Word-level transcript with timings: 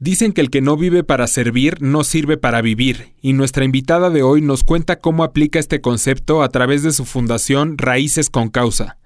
Dicen 0.00 0.32
que 0.32 0.40
el 0.40 0.50
que 0.50 0.60
no 0.60 0.76
vive 0.76 1.02
para 1.02 1.26
servir 1.26 1.82
no 1.82 2.04
sirve 2.04 2.36
para 2.36 2.62
vivir, 2.62 3.14
y 3.20 3.32
nuestra 3.32 3.64
invitada 3.64 4.10
de 4.10 4.22
hoy 4.22 4.40
nos 4.40 4.62
cuenta 4.62 5.00
cómo 5.00 5.24
aplica 5.24 5.58
este 5.58 5.80
concepto 5.80 6.44
a 6.44 6.48
través 6.50 6.84
de 6.84 6.92
su 6.92 7.04
fundación 7.04 7.76
Raíces 7.76 8.30
con 8.30 8.48
Causa. 8.48 8.96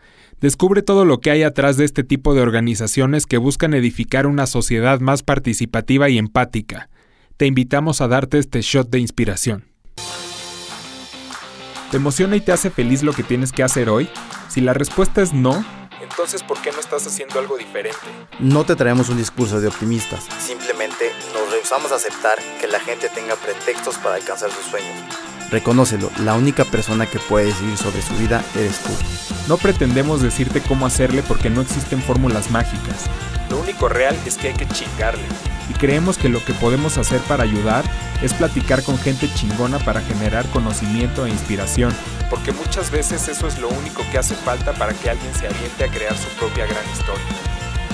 Descubre 0.42 0.82
todo 0.82 1.06
lo 1.06 1.20
que 1.20 1.30
hay 1.30 1.44
atrás 1.44 1.78
de 1.78 1.86
este 1.86 2.04
tipo 2.04 2.34
de 2.34 2.42
organizaciones 2.42 3.24
que 3.24 3.38
buscan 3.38 3.72
edificar 3.72 4.26
una 4.26 4.46
sociedad 4.46 5.00
más 5.00 5.22
participativa 5.22 6.10
y 6.10 6.18
empática. 6.18 6.90
Te 7.38 7.46
invitamos 7.46 8.02
a 8.02 8.08
darte 8.08 8.36
este 8.36 8.60
shot 8.60 8.90
de 8.90 8.98
inspiración. 8.98 9.64
¿Te 11.90 11.96
emociona 11.96 12.36
y 12.36 12.40
te 12.42 12.52
hace 12.52 12.68
feliz 12.68 13.02
lo 13.02 13.14
que 13.14 13.22
tienes 13.22 13.52
que 13.52 13.62
hacer 13.62 13.88
hoy? 13.88 14.10
Si 14.48 14.60
la 14.60 14.74
respuesta 14.74 15.22
es 15.22 15.32
no, 15.32 15.64
entonces 16.02 16.42
¿por 16.42 16.60
qué 16.60 16.72
no 16.72 16.80
estás 16.80 17.06
haciendo 17.06 17.38
algo 17.38 17.56
diferente? 17.56 17.98
No 18.38 18.64
te 18.64 18.76
traemos 18.76 19.08
un 19.08 19.16
discurso 19.16 19.60
de 19.60 19.68
optimistas, 19.68 20.26
simplemente 20.38 21.12
nos 21.32 21.50
rehusamos 21.50 21.92
a 21.92 21.96
aceptar 21.96 22.38
que 22.60 22.66
la 22.66 22.80
gente 22.80 23.08
tenga 23.08 23.36
pretextos 23.36 23.96
para 23.98 24.16
alcanzar 24.16 24.50
sus 24.50 24.64
sueños. 24.66 24.96
Reconócelo, 25.52 26.10
la 26.24 26.32
única 26.32 26.64
persona 26.64 27.04
que 27.04 27.18
puede 27.18 27.44
decidir 27.44 27.76
sobre 27.76 28.00
su 28.00 28.14
vida 28.14 28.42
eres 28.56 28.78
tú. 28.78 28.90
No 29.48 29.58
pretendemos 29.58 30.22
decirte 30.22 30.62
cómo 30.62 30.86
hacerle 30.86 31.22
porque 31.22 31.50
no 31.50 31.60
existen 31.60 32.02
fórmulas 32.02 32.50
mágicas. 32.50 33.04
Lo 33.50 33.60
único 33.60 33.90
real 33.90 34.16
es 34.24 34.38
que 34.38 34.48
hay 34.48 34.54
que 34.54 34.66
chingarle. 34.66 35.26
Y 35.68 35.74
creemos 35.74 36.16
que 36.16 36.30
lo 36.30 36.42
que 36.42 36.54
podemos 36.54 36.96
hacer 36.96 37.20
para 37.20 37.44
ayudar 37.44 37.84
es 38.22 38.32
platicar 38.32 38.82
con 38.82 38.96
gente 38.98 39.28
chingona 39.34 39.78
para 39.78 40.00
generar 40.00 40.46
conocimiento 40.46 41.26
e 41.26 41.30
inspiración, 41.30 41.92
porque 42.30 42.52
muchas 42.52 42.90
veces 42.90 43.28
eso 43.28 43.46
es 43.46 43.58
lo 43.58 43.68
único 43.68 44.02
que 44.10 44.16
hace 44.16 44.34
falta 44.34 44.72
para 44.72 44.94
que 44.94 45.10
alguien 45.10 45.34
se 45.34 45.48
aviente 45.48 45.84
a 45.84 45.88
crear 45.88 46.16
su 46.16 46.28
propia 46.38 46.64
gran 46.64 46.84
historia. 46.90 47.26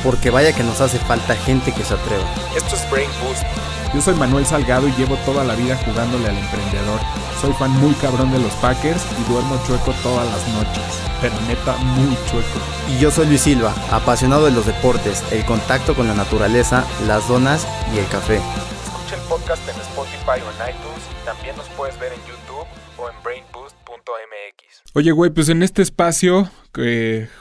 Porque 0.04 0.30
vaya 0.30 0.52
que 0.52 0.62
nos 0.62 0.80
hace 0.80 0.98
falta 0.98 1.34
gente 1.34 1.72
que 1.72 1.82
se 1.82 1.94
atreva. 1.94 2.22
Esto 2.56 2.76
es 2.76 2.88
Brain 2.88 3.10
Boost. 3.20 3.77
Yo 3.94 4.02
soy 4.02 4.14
Manuel 4.16 4.44
Salgado 4.44 4.86
y 4.86 4.92
llevo 4.92 5.16
toda 5.24 5.44
la 5.44 5.54
vida 5.54 5.74
jugándole 5.76 6.28
al 6.28 6.36
emprendedor. 6.36 7.00
Soy 7.40 7.54
fan 7.54 7.70
muy 7.80 7.94
cabrón 7.94 8.30
de 8.30 8.38
los 8.38 8.52
Packers 8.56 9.02
y 9.18 9.32
duermo 9.32 9.58
chueco 9.66 9.92
todas 10.02 10.26
las 10.30 10.46
noches. 10.48 10.84
Pero 11.22 11.34
neta, 11.48 11.74
muy 11.78 12.14
chueco. 12.30 12.58
Y 12.90 13.00
yo 13.00 13.10
soy 13.10 13.26
Luis 13.28 13.40
Silva, 13.40 13.74
apasionado 13.90 14.44
de 14.44 14.50
los 14.50 14.66
deportes, 14.66 15.24
el 15.32 15.42
contacto 15.46 15.94
con 15.94 16.06
la 16.06 16.14
naturaleza, 16.14 16.84
las 17.06 17.26
donas 17.28 17.66
y 17.94 17.98
el 17.98 18.06
café. 18.08 18.36
Escucha 18.36 19.16
el 19.16 19.22
podcast 19.22 19.66
en 19.66 19.80
Spotify 19.80 20.42
o 20.44 20.50
en 20.52 20.74
iTunes 20.74 21.02
y 21.10 21.24
también 21.24 21.56
nos 21.56 21.66
puedes 21.70 21.98
ver 21.98 22.12
en 22.12 22.20
YouTube 22.20 22.66
o 22.98 23.08
en 23.08 23.16
brainboost.mx. 23.24 24.82
Oye, 24.92 25.12
güey, 25.12 25.30
pues 25.30 25.48
en 25.48 25.62
este 25.62 25.80
espacio, 25.80 26.50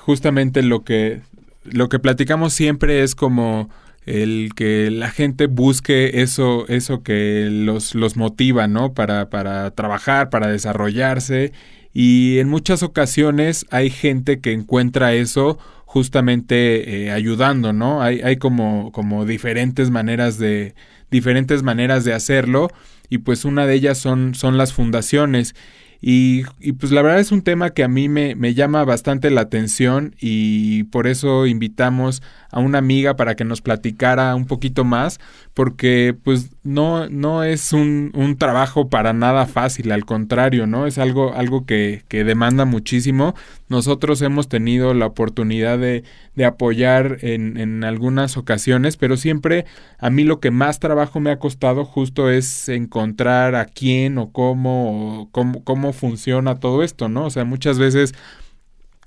justamente 0.05 0.61
lo 0.63 0.85
que, 0.85 1.21
lo 1.65 1.89
que 1.89 1.99
platicamos 1.99 2.53
siempre 2.53 3.03
es 3.03 3.15
como 3.15 3.69
el 4.07 4.51
que 4.55 4.89
la 4.89 5.11
gente 5.11 5.47
busque 5.47 6.21
eso, 6.21 6.65
eso 6.67 7.03
que 7.03 7.49
los, 7.51 7.93
los 7.93 8.15
motiva, 8.15 8.67
¿no? 8.67 8.93
Para, 8.93 9.29
para 9.29 9.71
trabajar, 9.71 10.29
para 10.29 10.47
desarrollarse. 10.47 11.51
Y 11.93 12.39
en 12.39 12.49
muchas 12.49 12.83
ocasiones 12.83 13.65
hay 13.69 13.89
gente 13.89 14.39
que 14.39 14.53
encuentra 14.53 15.13
eso 15.13 15.59
justamente 15.85 17.05
eh, 17.05 17.11
ayudando, 17.11 17.73
¿no? 17.73 18.01
Hay, 18.01 18.21
hay 18.21 18.37
como, 18.37 18.91
como 18.91 19.25
diferentes 19.25 19.89
maneras 19.89 20.37
de, 20.37 20.73
diferentes 21.09 21.63
maneras 21.63 22.03
de 22.03 22.13
hacerlo 22.13 22.69
y 23.09 23.19
pues 23.19 23.45
una 23.45 23.65
de 23.65 23.75
ellas 23.75 23.97
son, 23.97 24.35
son 24.35 24.57
las 24.57 24.73
fundaciones. 24.73 25.55
Y, 25.99 26.43
y, 26.59 26.73
pues 26.73 26.91
la 26.91 27.01
verdad 27.01 27.19
es 27.19 27.31
un 27.31 27.41
tema 27.41 27.71
que 27.71 27.83
a 27.83 27.87
mí 27.87 28.07
me, 28.07 28.35
me, 28.35 28.53
llama 28.53 28.83
bastante 28.85 29.31
la 29.31 29.41
atención 29.41 30.15
y 30.19 30.83
por 30.85 31.07
eso 31.07 31.47
invitamos 31.47 32.21
a 32.51 32.59
una 32.59 32.77
amiga 32.77 33.15
para 33.15 33.35
que 33.35 33.43
nos 33.43 33.61
platicara 33.61 34.35
un 34.35 34.45
poquito 34.45 34.83
más, 34.83 35.19
porque 35.53 36.15
pues 36.23 36.51
no, 36.63 37.09
no 37.09 37.43
es 37.43 37.73
un, 37.73 38.11
un 38.13 38.37
trabajo 38.37 38.89
para 38.89 39.13
nada 39.13 39.47
fácil, 39.47 39.91
al 39.91 40.05
contrario, 40.05 40.67
¿no? 40.67 40.85
Es 40.85 40.99
algo, 40.99 41.33
algo 41.33 41.65
que, 41.65 42.03
que 42.07 42.23
demanda 42.23 42.65
muchísimo. 42.65 43.33
Nosotros 43.69 44.21
hemos 44.21 44.47
tenido 44.47 44.93
la 44.93 45.05
oportunidad 45.07 45.77
de, 45.77 46.03
de 46.35 46.45
apoyar 46.45 47.17
en, 47.21 47.57
en, 47.57 47.83
algunas 47.83 48.37
ocasiones, 48.37 48.95
pero 48.95 49.17
siempre 49.17 49.65
a 49.97 50.09
mí 50.09 50.23
lo 50.23 50.39
que 50.39 50.51
más 50.51 50.79
trabajo 50.79 51.19
me 51.19 51.31
ha 51.31 51.39
costado 51.39 51.83
justo 51.83 52.29
es 52.29 52.69
encontrar 52.69 53.55
a 53.55 53.65
quién 53.65 54.17
o 54.17 54.31
cómo, 54.31 55.21
o 55.21 55.29
cómo, 55.31 55.63
cómo 55.63 55.91
funciona 55.91 56.59
todo 56.59 56.81
esto, 56.81 57.09
¿no? 57.09 57.25
O 57.25 57.29
sea, 57.29 57.43
muchas 57.43 57.77
veces 57.77 58.13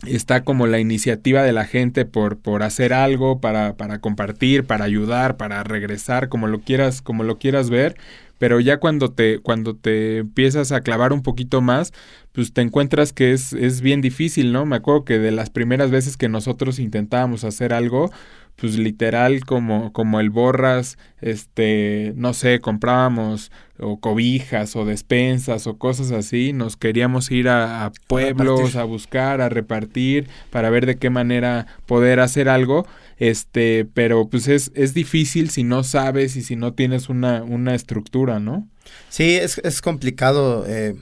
está 0.06 0.44
como 0.44 0.66
la 0.66 0.78
iniciativa 0.78 1.42
de 1.42 1.52
la 1.52 1.64
gente 1.64 2.04
por, 2.04 2.38
por 2.38 2.62
hacer 2.62 2.92
algo, 2.92 3.40
para, 3.40 3.76
para 3.76 4.00
compartir, 4.00 4.64
para 4.64 4.84
ayudar, 4.84 5.36
para 5.36 5.62
regresar, 5.62 6.28
como 6.28 6.46
lo 6.46 6.60
quieras, 6.60 7.02
como 7.02 7.22
lo 7.24 7.38
quieras 7.38 7.70
ver, 7.70 7.96
pero 8.38 8.58
ya 8.58 8.78
cuando 8.78 9.12
te, 9.12 9.40
cuando 9.40 9.76
te 9.76 10.18
empiezas 10.18 10.72
a 10.72 10.80
clavar 10.80 11.12
un 11.12 11.22
poquito 11.22 11.60
más, 11.60 11.92
pues 12.32 12.54
te 12.54 12.62
encuentras 12.62 13.12
que 13.12 13.32
es, 13.32 13.52
es 13.52 13.82
bien 13.82 14.00
difícil, 14.00 14.52
¿no? 14.52 14.64
Me 14.64 14.76
acuerdo 14.76 15.04
que 15.04 15.18
de 15.18 15.30
las 15.30 15.50
primeras 15.50 15.90
veces 15.90 16.16
que 16.16 16.30
nosotros 16.30 16.78
intentábamos 16.78 17.44
hacer 17.44 17.74
algo, 17.74 18.10
pues 18.56 18.76
literal 18.76 19.44
como, 19.44 19.92
como 19.92 20.20
el 20.20 20.30
borras, 20.30 20.98
este, 21.20 22.12
no 22.16 22.34
sé, 22.34 22.60
comprábamos 22.60 23.50
o 23.78 23.98
cobijas 23.98 24.76
o 24.76 24.84
despensas 24.84 25.66
o 25.66 25.78
cosas 25.78 26.12
así, 26.12 26.52
nos 26.52 26.76
queríamos 26.76 27.30
ir 27.30 27.48
a, 27.48 27.86
a 27.86 27.92
pueblos 28.06 28.76
a, 28.76 28.82
a, 28.82 28.84
buscar, 28.84 29.40
a 29.40 29.48
repartir, 29.48 30.28
para 30.50 30.70
ver 30.70 30.86
de 30.86 30.96
qué 30.96 31.08
manera 31.08 31.66
poder 31.86 32.20
hacer 32.20 32.48
algo, 32.48 32.86
este, 33.16 33.86
pero 33.94 34.28
pues 34.28 34.48
es, 34.48 34.70
es 34.74 34.94
difícil 34.94 35.50
si 35.50 35.64
no 35.64 35.82
sabes 35.82 36.36
y 36.36 36.42
si 36.42 36.56
no 36.56 36.74
tienes 36.74 37.08
una, 37.08 37.42
una 37.42 37.74
estructura, 37.74 38.40
¿no? 38.40 38.68
Sí, 39.08 39.36
es, 39.36 39.58
es 39.58 39.80
complicado 39.80 40.64
eh, 40.66 40.94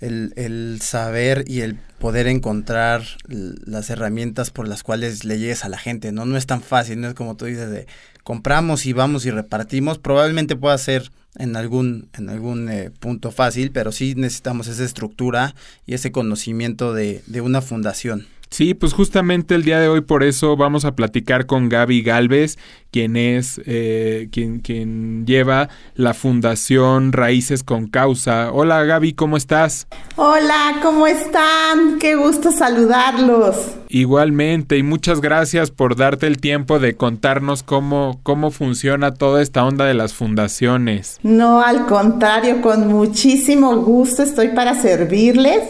el, 0.00 0.32
el 0.36 0.80
saber 0.82 1.44
y 1.46 1.60
el 1.60 1.76
poder 1.98 2.26
encontrar 2.26 3.02
las 3.28 3.90
herramientas 3.90 4.50
por 4.50 4.66
las 4.66 4.82
cuales 4.82 5.24
le 5.24 5.38
llegues 5.38 5.64
a 5.64 5.68
la 5.68 5.78
gente, 5.78 6.12
¿no? 6.12 6.24
No 6.24 6.36
es 6.36 6.46
tan 6.46 6.62
fácil, 6.62 7.00
no 7.00 7.08
es 7.08 7.14
como 7.14 7.36
tú 7.36 7.44
dices 7.44 7.70
de 7.70 7.86
compramos 8.24 8.86
y 8.86 8.92
vamos 8.92 9.26
y 9.26 9.30
repartimos, 9.30 9.98
probablemente 9.98 10.56
pueda 10.56 10.76
ser 10.78 11.10
en 11.36 11.56
algún, 11.56 12.08
en 12.18 12.28
algún 12.28 12.68
eh, 12.68 12.90
punto 12.90 13.30
fácil, 13.30 13.70
pero 13.70 13.92
sí 13.92 14.14
necesitamos 14.16 14.66
esa 14.66 14.84
estructura 14.84 15.54
y 15.86 15.94
ese 15.94 16.10
conocimiento 16.12 16.92
de, 16.92 17.22
de 17.26 17.40
una 17.40 17.60
fundación. 17.60 18.26
Sí, 18.50 18.74
pues 18.74 18.94
justamente 18.94 19.54
el 19.54 19.62
día 19.62 19.78
de 19.78 19.86
hoy 19.86 20.00
por 20.00 20.24
eso 20.24 20.56
vamos 20.56 20.84
a 20.84 20.96
platicar 20.96 21.46
con 21.46 21.68
Gaby 21.68 22.02
Galvez, 22.02 22.58
quien 22.90 23.16
es 23.16 23.60
eh, 23.64 24.28
quien, 24.32 24.58
quien 24.58 25.24
lleva 25.24 25.68
la 25.94 26.14
Fundación 26.14 27.12
Raíces 27.12 27.62
con 27.62 27.86
Causa. 27.86 28.50
Hola 28.52 28.82
Gaby, 28.82 29.12
¿cómo 29.12 29.36
estás? 29.36 29.86
Hola, 30.16 30.80
¿cómo 30.82 31.06
están? 31.06 32.00
Qué 32.00 32.16
gusto 32.16 32.50
saludarlos. 32.50 33.54
Igualmente, 33.88 34.76
y 34.76 34.82
muchas 34.82 35.20
gracias 35.20 35.70
por 35.70 35.94
darte 35.94 36.26
el 36.26 36.40
tiempo 36.40 36.80
de 36.80 36.96
contarnos 36.96 37.62
cómo, 37.62 38.18
cómo 38.24 38.50
funciona 38.50 39.14
toda 39.14 39.42
esta 39.42 39.64
onda 39.64 39.84
de 39.84 39.94
las 39.94 40.12
fundaciones. 40.12 41.20
No, 41.22 41.62
al 41.62 41.86
contrario, 41.86 42.62
con 42.62 42.88
muchísimo 42.88 43.76
gusto 43.76 44.24
estoy 44.24 44.48
para 44.48 44.74
servirles 44.74 45.62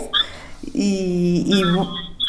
y, 0.73 1.45
y 1.47 1.63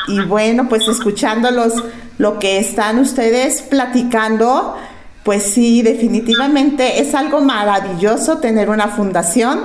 y 0.08 0.22
bueno, 0.22 0.68
pues 0.70 0.88
escuchándolos 0.88 1.74
lo 2.18 2.40
que 2.40 2.60
están 2.60 3.00
ustedes 3.00 3.62
platicando, 3.62 4.78
pues 5.24 5.44
sí, 5.44 5.82
definitivamente 5.82 7.02
es 7.02 7.16
algo 7.16 7.42
maravilloso 7.42 8.38
tener 8.40 8.70
una 8.70 8.88
fundación, 8.88 9.60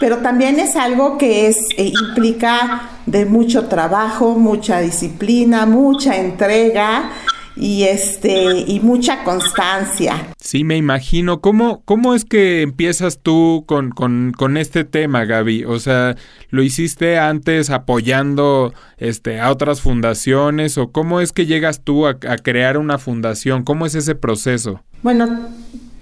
pero 0.00 0.18
también 0.18 0.58
es 0.58 0.76
algo 0.76 1.18
que 1.18 1.46
es 1.46 1.56
eh, 1.76 1.92
implica 2.08 2.90
de 3.06 3.24
mucho 3.24 3.66
trabajo, 3.66 4.34
mucha 4.34 4.80
disciplina, 4.80 5.66
mucha 5.66 6.16
entrega 6.16 7.10
y 7.56 7.84
este 7.84 8.64
y 8.66 8.80
mucha 8.80 9.24
constancia. 9.24 10.28
Sí, 10.40 10.64
me 10.64 10.76
imagino. 10.76 11.40
¿Cómo, 11.40 11.82
cómo 11.84 12.14
es 12.14 12.24
que 12.24 12.62
empiezas 12.62 13.18
tú 13.22 13.64
con, 13.66 13.90
con, 13.90 14.32
con, 14.36 14.56
este 14.56 14.84
tema, 14.84 15.24
Gaby? 15.24 15.64
O 15.64 15.78
sea, 15.78 16.16
¿lo 16.50 16.62
hiciste 16.62 17.18
antes 17.18 17.70
apoyando 17.70 18.72
este, 18.98 19.40
a 19.40 19.50
otras 19.50 19.80
fundaciones? 19.80 20.78
¿O 20.78 20.92
cómo 20.92 21.20
es 21.20 21.32
que 21.32 21.46
llegas 21.46 21.80
tú 21.82 22.06
a, 22.06 22.10
a 22.28 22.36
crear 22.38 22.78
una 22.78 22.98
fundación? 22.98 23.62
¿Cómo 23.62 23.86
es 23.86 23.94
ese 23.94 24.14
proceso? 24.14 24.80
Bueno, 25.02 25.48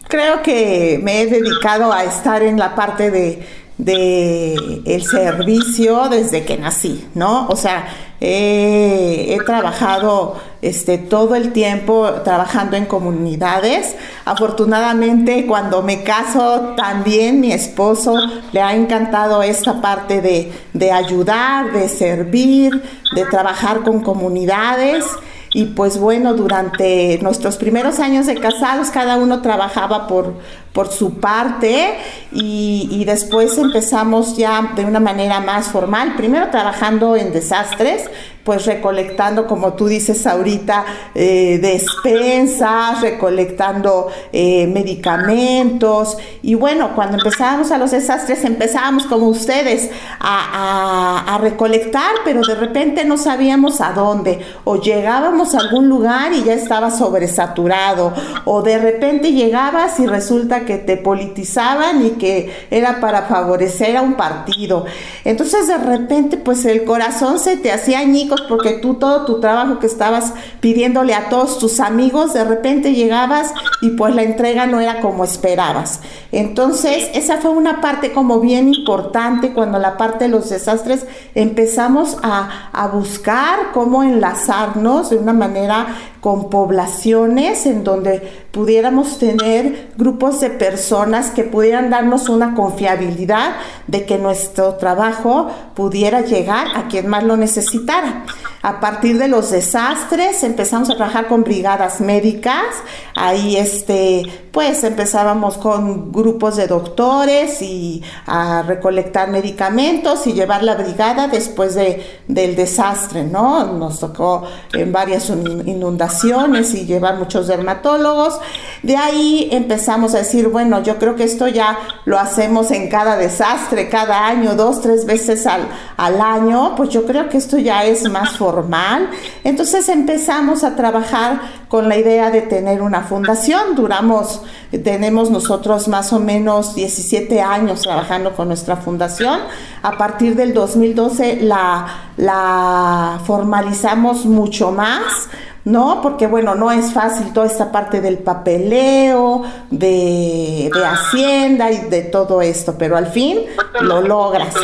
creo 0.09 0.43
que 0.43 1.01
me 1.03 1.23
he 1.23 1.27
dedicado 1.27 1.93
a 1.93 2.05
estar 2.05 2.43
en 2.43 2.59
la 2.59 2.75
parte 2.75 3.11
de, 3.11 3.47
de 3.79 4.83
el 4.85 5.03
servicio 5.03 6.09
desde 6.09 6.45
que 6.45 6.59
nací, 6.59 7.07
¿no? 7.15 7.49
O 7.49 7.57
sea, 7.57 7.89
he, 8.21 9.39
trabajado 9.47 10.37
este, 10.63 10.99
todo 10.99 11.35
el 11.35 11.53
tiempo 11.53 12.07
trabajando 12.23 12.77
en 12.77 12.85
comunidades. 12.85 13.97
Afortunadamente, 14.25 15.47
cuando 15.47 15.83
me 15.83 16.03
caso, 16.03 16.75
también 16.77 17.41
mi 17.41 17.53
esposo 17.53 18.15
le 18.53 18.61
ha 18.61 18.75
encantado 18.75 19.43
esta 19.43 19.81
parte 19.81 20.21
de, 20.21 20.53
de 20.75 20.93
ayudar, 20.93 21.73
de 21.73 21.89
servir, 21.89 22.83
de 23.15 23.25
trabajar 23.25 23.81
con 23.83 24.01
comunidades. 24.01 25.05
Y 25.53 25.67
pues 25.67 25.99
bueno, 25.99 26.35
durante 26.35 27.19
nuestros 27.23 27.57
primeros 27.57 27.99
años 27.99 28.27
de 28.27 28.37
casados 28.37 28.91
cada 28.91 29.17
uno 29.17 29.43
trabajaba 29.43 30.07
por, 30.07 30.35
por 30.73 30.89
su 30.89 31.15
parte 31.19 31.97
y, 32.33 33.05
después 33.05 33.59
empezamos 33.59 34.37
ya 34.37 34.73
de 34.77 34.85
una 34.85 35.01
manera 35.01 35.41
más 35.41 35.69
formal, 35.69 36.15
primero 36.17 36.49
trabajando 36.51 37.17
en 37.17 37.33
desastres, 37.33 38.09
pues 38.45 38.67
recolectando, 38.67 39.47
como 39.47 39.75
tú 39.75 39.87
dices 39.87 40.27
ahorita, 40.27 40.85
eh, 41.15 41.59
despensas, 41.61 43.01
recolectando 43.01 44.09
eh, 44.33 44.67
medicamentos. 44.67 46.17
Y 46.43 46.55
bueno, 46.55 46.95
cuando 46.95 47.19
empezábamos 47.19 47.71
a 47.71 47.79
los 47.79 47.91
desastres 47.91 48.45
empezábamos 48.45 49.07
como 49.07 49.27
ustedes 49.27 49.91
a 50.21 51.39
recolectar, 51.41 52.13
pero 52.25 52.41
de 52.43 52.55
repente 52.55 53.05
no 53.05 53.19
sabíamos 53.19 53.81
a 53.81 53.93
dónde. 53.93 54.39
O 54.65 54.81
llegábamos 54.81 55.40
a 55.41 55.59
algún 55.59 55.89
lugar 55.89 56.33
y 56.35 56.45
ya 56.45 56.53
estaba 56.53 56.91
sobresaturado 56.91 58.13
o 58.45 58.63
de 58.63 58.79
repente 58.79 59.33
llegabas 59.33 59.99
y 59.99 60.07
resulta 60.07 60.67
que 60.67 60.77
te 60.77 60.97
politizaban 60.97 62.05
y 62.05 62.11
que 62.11 62.67
era 62.71 63.01
para 63.01 63.23
favorecer 63.23 63.97
a 63.97 64.03
un 64.03 64.15
partido. 64.15 64.85
Entonces 65.25 65.67
de 65.67 65.79
repente 65.79 66.37
pues 66.37 66.65
el 66.67 66.85
corazón 66.85 67.39
se 67.39 67.57
te 67.57 67.73
hacía 67.73 68.01
añicos 68.01 68.43
porque 68.43 68.73
tú 68.73 68.95
todo 68.95 69.25
tu 69.25 69.41
trabajo 69.41 69.79
que 69.79 69.87
estabas 69.87 70.35
pidiéndole 70.61 71.15
a 71.15 71.31
todos 71.31 71.59
tus 71.59 71.81
amigos, 71.81 72.35
de 72.35 72.45
repente 72.45 72.93
llegabas 72.95 73.55
y 73.81 73.91
pues 73.91 74.15
la 74.15 74.23
entrega 74.23 74.67
no 74.67 74.81
era 74.81 75.01
como 75.01 75.25
esperabas. 75.25 76.01
Entonces 76.33 77.09
esa 77.15 77.39
fue 77.39 77.51
una 77.51 77.81
parte 77.81 78.13
como 78.13 78.41
bien 78.41 78.73
importante 78.75 79.53
cuando 79.53 79.79
la 79.79 79.97
parte 79.97 80.25
de 80.25 80.31
los 80.31 80.51
desastres 80.51 81.07
empezamos 81.35 82.19
a, 82.23 82.71
a 82.73 82.89
buscar 82.89 83.73
cómo 83.73 84.03
enlazarnos 84.03 85.11
de 85.11 85.17
una 85.17 85.30
manera 85.33 85.87
con 86.21 86.51
poblaciones 86.51 87.67
en 87.67 87.85
donde 87.85 88.21
pudiéramos 88.51 89.19
tener 89.19 89.91
grupos 89.97 90.41
de 90.41 90.51
personas 90.51 91.31
que 91.31 91.45
pudieran 91.45 91.91
darnos 91.91 92.29
una 92.29 92.55
confiabilidad 92.55 93.57
de 93.87 94.05
que 94.05 94.19
nuestro 94.19 94.75
trabajo 94.75 95.51
pudiera 95.75 96.21
llegar 96.21 96.69
a 96.75 96.89
quien 96.89 97.09
más 97.09 97.25
lo 97.25 97.37
necesitara. 97.37 98.25
A 98.63 98.79
partir 98.79 99.17
de 99.17 99.27
los 99.27 99.51
desastres 99.51 100.45
empezamos 100.45 100.91
a 100.91 100.97
trabajar 100.97 101.29
con 101.29 101.45
brigadas 101.45 102.03
médicas, 102.03 102.67
ahí 103.15 103.57
este, 103.57 104.23
pues 104.53 104.85
empezábamos 104.85 105.57
con 105.57 106.13
grupos 106.13 106.57
de 106.57 106.67
doctores 106.67 107.63
y 107.63 108.03
a 108.27 108.61
recolectar 108.61 109.31
medicamentos 109.31 110.27
y 110.27 110.35
llevar 110.35 110.63
la 110.63 110.75
brigada 110.75 111.29
después 111.29 111.75
de, 111.75 112.21
del 112.29 112.55
desastre, 112.55 113.25
¿no? 113.25 113.65
Nos 113.65 114.01
tocó 114.01 114.43
en 114.75 114.93
varias 114.93 115.31
inundaciones 115.31 116.75
y 116.75 116.85
llevar 116.85 117.17
muchos 117.17 117.47
dermatólogos. 117.47 118.41
De 118.83 118.95
ahí 118.95 119.49
empezamos 119.53 120.15
a 120.15 120.19
decir, 120.19 120.49
bueno, 120.49 120.83
yo 120.83 120.99
creo 120.99 121.17
que 121.17 121.25
esto 121.25 121.49
ya 121.49 121.79
lo 122.05 122.19
hacemos 122.19 122.71
en 122.73 122.91
cada 122.91 123.17
desastre, 123.17 123.89
cada 123.89 124.27
año, 124.27 124.55
dos, 124.55 124.83
tres 124.83 125.07
veces 125.07 125.47
al, 125.47 125.67
al 125.97 126.21
año, 126.21 126.75
pues 126.77 126.91
yo 126.91 127.07
creo 127.07 127.31
que 127.31 127.39
esto 127.39 127.57
ya 127.57 127.85
es 127.85 128.07
más 128.11 128.37
formal. 128.51 129.09
Entonces 129.45 129.89
empezamos 129.89 130.65
a 130.65 130.75
trabajar 130.75 131.41
con 131.69 131.89
la 131.89 131.97
idea 131.97 132.31
de 132.31 132.43
tener 132.43 132.83
una 132.83 133.03
fundación. 133.03 133.77
Duramos, 133.77 134.43
tenemos 134.83 135.31
nosotros 135.31 135.87
más 135.89 136.13
o 136.13 136.19
menos 136.19 136.75
17 136.75 137.41
años 137.41 137.83
trabajando 137.83 138.33
con 138.35 138.49
nuestra 138.49 138.77
fundación. 138.77 139.41
A 139.83 139.97
partir 139.97 140.35
del 140.35 140.53
2012 140.53 141.41
la, 141.43 141.87
la 142.17 143.21
formalizamos 143.25 144.27
mucho 144.27 144.73
más 144.73 145.29
¿no? 145.63 146.01
Porque 146.01 146.27
bueno, 146.27 146.55
no 146.55 146.73
es 146.73 146.91
fácil 146.91 147.35
toda 147.35 147.47
esta 147.47 147.71
parte 147.71 148.01
del 148.01 148.17
papeleo, 148.19 149.43
de, 149.71 150.71
de, 150.73 150.85
Hacienda 150.87 151.71
y 151.71 151.91
de 151.91 152.01
todo 152.01 152.41
esto, 152.41 152.77
pero 152.79 152.97
al 152.97 153.09
fin 153.09 153.41
lo 153.83 154.01
logras. 154.01 154.55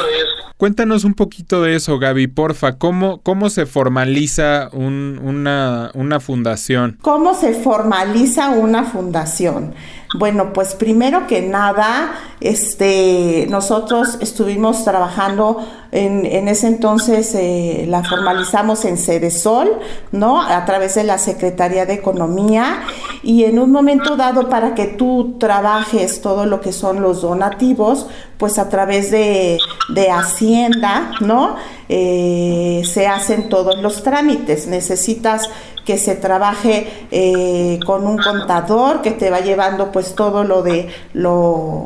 Cuéntanos 0.56 1.04
un 1.04 1.12
poquito 1.12 1.62
de 1.62 1.76
eso, 1.76 1.98
Gaby, 1.98 2.28
porfa. 2.28 2.78
¿Cómo, 2.78 3.20
cómo 3.22 3.50
se 3.50 3.66
formaliza 3.66 4.70
un, 4.72 5.20
una, 5.22 5.90
una 5.92 6.18
fundación? 6.18 6.96
¿Cómo 7.02 7.34
se 7.34 7.52
formaliza 7.52 8.48
una 8.48 8.84
fundación? 8.84 9.74
Bueno, 10.14 10.52
pues 10.52 10.74
primero 10.74 11.26
que 11.26 11.42
nada, 11.42 12.12
este, 12.40 13.46
nosotros 13.50 14.18
estuvimos 14.20 14.84
trabajando 14.84 15.66
en, 15.90 16.24
en 16.24 16.46
ese 16.48 16.68
entonces, 16.68 17.34
eh, 17.34 17.86
la 17.88 18.04
formalizamos 18.04 18.84
en 18.84 18.98
Cedesol, 18.98 19.78
¿no? 20.12 20.40
A 20.40 20.64
través 20.64 20.94
de 20.94 21.04
la 21.04 21.18
Secretaría 21.18 21.86
de 21.86 21.94
Economía 21.94 22.82
y 23.22 23.44
en 23.44 23.58
un 23.58 23.72
momento 23.72 24.16
dado 24.16 24.48
para 24.48 24.74
que 24.74 24.86
tú 24.86 25.36
trabajes 25.38 26.20
todo 26.20 26.46
lo 26.46 26.60
que 26.60 26.72
son 26.72 27.00
los 27.00 27.22
donativos, 27.22 28.06
pues 28.38 28.58
a 28.58 28.68
través 28.68 29.10
de, 29.10 29.58
de 29.88 30.10
Hacienda, 30.10 31.10
¿no? 31.20 31.56
Eh, 31.88 32.82
se 32.84 33.06
hacen 33.06 33.48
todos 33.48 33.80
los 33.80 34.02
trámites. 34.02 34.66
Necesitas 34.66 35.48
que 35.86 35.98
se 35.98 36.16
trabaje 36.16 37.06
eh, 37.12 37.78
con 37.86 38.08
un 38.08 38.18
contador 38.18 39.02
que 39.02 39.12
te 39.12 39.30
va 39.30 39.38
llevando 39.38 39.92
pues 39.92 40.16
todo 40.16 40.42
lo 40.42 40.62
de 40.62 40.88
lo, 41.12 41.84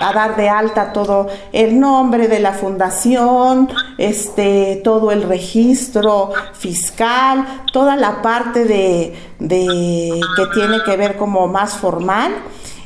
a 0.00 0.12
dar 0.14 0.36
de 0.36 0.48
alta 0.48 0.94
todo 0.94 1.28
el 1.52 1.78
nombre 1.78 2.28
de 2.28 2.40
la 2.40 2.52
fundación, 2.52 3.68
este 3.98 4.80
todo 4.82 5.10
el 5.12 5.24
registro 5.24 6.32
fiscal, 6.54 7.64
toda 7.74 7.96
la 7.96 8.22
parte 8.22 8.64
de, 8.64 9.14
de 9.38 10.20
que 10.36 10.46
tiene 10.54 10.82
que 10.82 10.96
ver 10.96 11.18
como 11.18 11.46
más 11.46 11.74
formal 11.74 12.32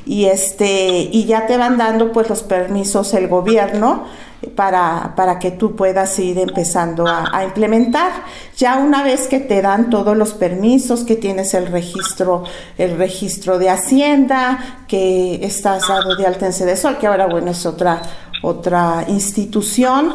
y 0.04 0.24
este 0.24 1.08
y 1.12 1.26
ya 1.26 1.46
te 1.46 1.56
van 1.56 1.78
dando 1.78 2.12
pues 2.12 2.28
los 2.28 2.42
permisos 2.42 3.14
el 3.14 3.28
gobierno 3.28 4.04
para, 4.46 5.14
para 5.16 5.38
que 5.38 5.50
tú 5.50 5.76
puedas 5.76 6.18
ir 6.18 6.38
empezando 6.38 7.06
a, 7.06 7.44
implementar. 7.44 8.12
Ya 8.56 8.76
una 8.76 9.02
vez 9.02 9.28
que 9.28 9.40
te 9.40 9.62
dan 9.62 9.90
todos 9.90 10.16
los 10.16 10.34
permisos, 10.34 11.04
que 11.04 11.16
tienes 11.16 11.54
el 11.54 11.66
registro, 11.66 12.44
el 12.78 12.96
registro 12.96 13.58
de 13.58 13.70
Hacienda, 13.70 14.84
que 14.88 15.44
estás 15.44 15.88
dado 15.88 16.16
de 16.16 16.26
alta 16.26 16.46
en 16.46 16.76
Sol, 16.76 16.98
que 16.98 17.06
ahora 17.06 17.26
bueno 17.26 17.50
es 17.50 17.66
otra, 17.66 18.02
otra 18.42 19.04
institución, 19.08 20.14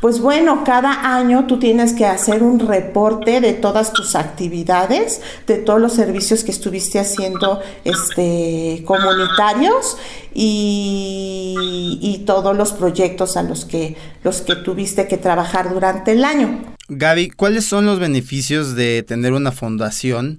pues 0.00 0.18
bueno, 0.20 0.64
cada 0.64 1.16
año 1.16 1.46
tú 1.46 1.58
tienes 1.58 1.92
que 1.92 2.06
hacer 2.06 2.42
un 2.42 2.58
reporte 2.58 3.40
de 3.40 3.52
todas 3.52 3.92
tus 3.92 4.14
actividades, 4.14 5.20
de 5.46 5.58
todos 5.58 5.80
los 5.80 5.92
servicios 5.92 6.42
que 6.42 6.50
estuviste 6.50 6.98
haciendo 6.98 7.60
este, 7.84 8.82
comunitarios 8.86 9.98
y, 10.32 12.22
todos 12.26 12.56
los 12.56 12.72
proyectos 12.72 13.36
a 13.36 13.42
los 13.42 13.64
que, 13.64 13.96
los 14.22 14.42
que 14.42 14.54
tuviste 14.54 15.08
que 15.08 15.16
trabajar 15.16 15.72
durante 15.72 16.12
el 16.12 16.22
año. 16.22 16.60
Gaby, 16.88 17.30
¿cuáles 17.30 17.64
son 17.64 17.86
los 17.86 17.98
beneficios 17.98 18.76
de 18.76 19.02
tener 19.02 19.32
una 19.32 19.50
fundación 19.50 20.38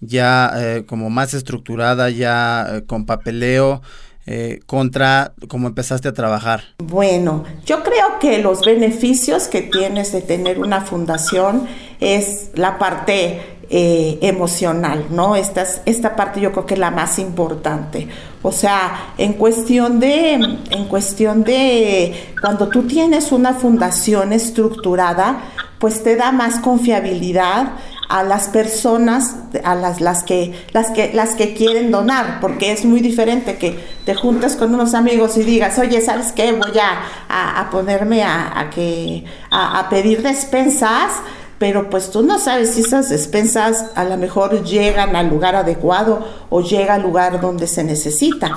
ya 0.00 0.52
eh, 0.56 0.84
como 0.86 1.10
más 1.10 1.34
estructurada, 1.34 2.10
ya 2.10 2.66
eh, 2.68 2.82
con 2.86 3.06
papeleo? 3.06 3.82
Eh, 4.26 4.60
contra 4.66 5.32
cómo 5.48 5.68
empezaste 5.68 6.08
a 6.08 6.12
trabajar? 6.12 6.62
Bueno, 6.78 7.44
yo 7.66 7.82
creo 7.82 8.18
que 8.20 8.38
los 8.38 8.64
beneficios 8.64 9.48
que 9.48 9.62
tienes 9.62 10.12
de 10.12 10.22
tener 10.22 10.58
una 10.58 10.82
fundación 10.82 11.66
es 12.00 12.50
la 12.54 12.78
parte 12.78 13.40
eh, 13.70 14.18
emocional, 14.20 15.06
¿no? 15.10 15.34
Esta, 15.34 15.64
esta 15.86 16.14
parte 16.14 16.40
yo 16.40 16.52
creo 16.52 16.66
que 16.66 16.74
es 16.74 16.80
la 16.80 16.90
más 16.90 17.18
importante. 17.18 18.06
O 18.42 18.52
sea, 18.52 19.14
en 19.18 19.32
cuestión 19.32 19.98
de, 19.98 20.34
en 20.34 20.84
cuestión 20.88 21.42
de 21.42 22.34
cuando 22.40 22.68
tú 22.68 22.82
tienes 22.82 23.32
una 23.32 23.54
fundación 23.54 24.32
estructurada, 24.32 25.40
pues 25.78 26.02
te 26.04 26.16
da 26.16 26.32
más 26.32 26.60
confiabilidad, 26.60 27.72
a 28.12 28.22
las 28.22 28.48
personas, 28.48 29.36
a 29.64 29.74
las, 29.74 30.02
las, 30.02 30.22
que, 30.22 30.52
las, 30.72 30.90
que, 30.90 31.14
las 31.14 31.34
que 31.34 31.54
quieren 31.54 31.90
donar, 31.90 32.40
porque 32.42 32.70
es 32.70 32.84
muy 32.84 33.00
diferente 33.00 33.56
que 33.56 33.78
te 34.04 34.14
juntes 34.14 34.54
con 34.54 34.74
unos 34.74 34.92
amigos 34.92 35.38
y 35.38 35.44
digas, 35.44 35.78
oye, 35.78 35.98
¿sabes 36.02 36.30
qué? 36.32 36.52
Voy 36.52 36.78
a, 36.78 37.58
a, 37.58 37.70
ponerme 37.70 38.22
a, 38.22 38.60
a 38.60 38.68
que, 38.68 39.24
a, 39.50 39.88
pedir 39.88 40.22
despensas 40.22 41.10
pero 41.58 41.88
pues 41.90 42.10
tú 42.10 42.24
no 42.24 42.40
sabes 42.40 42.70
si 42.70 42.80
esas 42.80 43.08
despensas 43.08 43.92
a 43.94 44.02
lo 44.02 44.16
mejor 44.16 44.64
llegan 44.64 45.14
al 45.14 45.28
lugar 45.28 45.54
adecuado 45.54 46.26
o 46.50 46.60
llega 46.60 46.94
al 46.94 47.02
lugar 47.02 47.40
donde 47.40 47.68
se 47.68 47.84
necesita. 47.84 48.52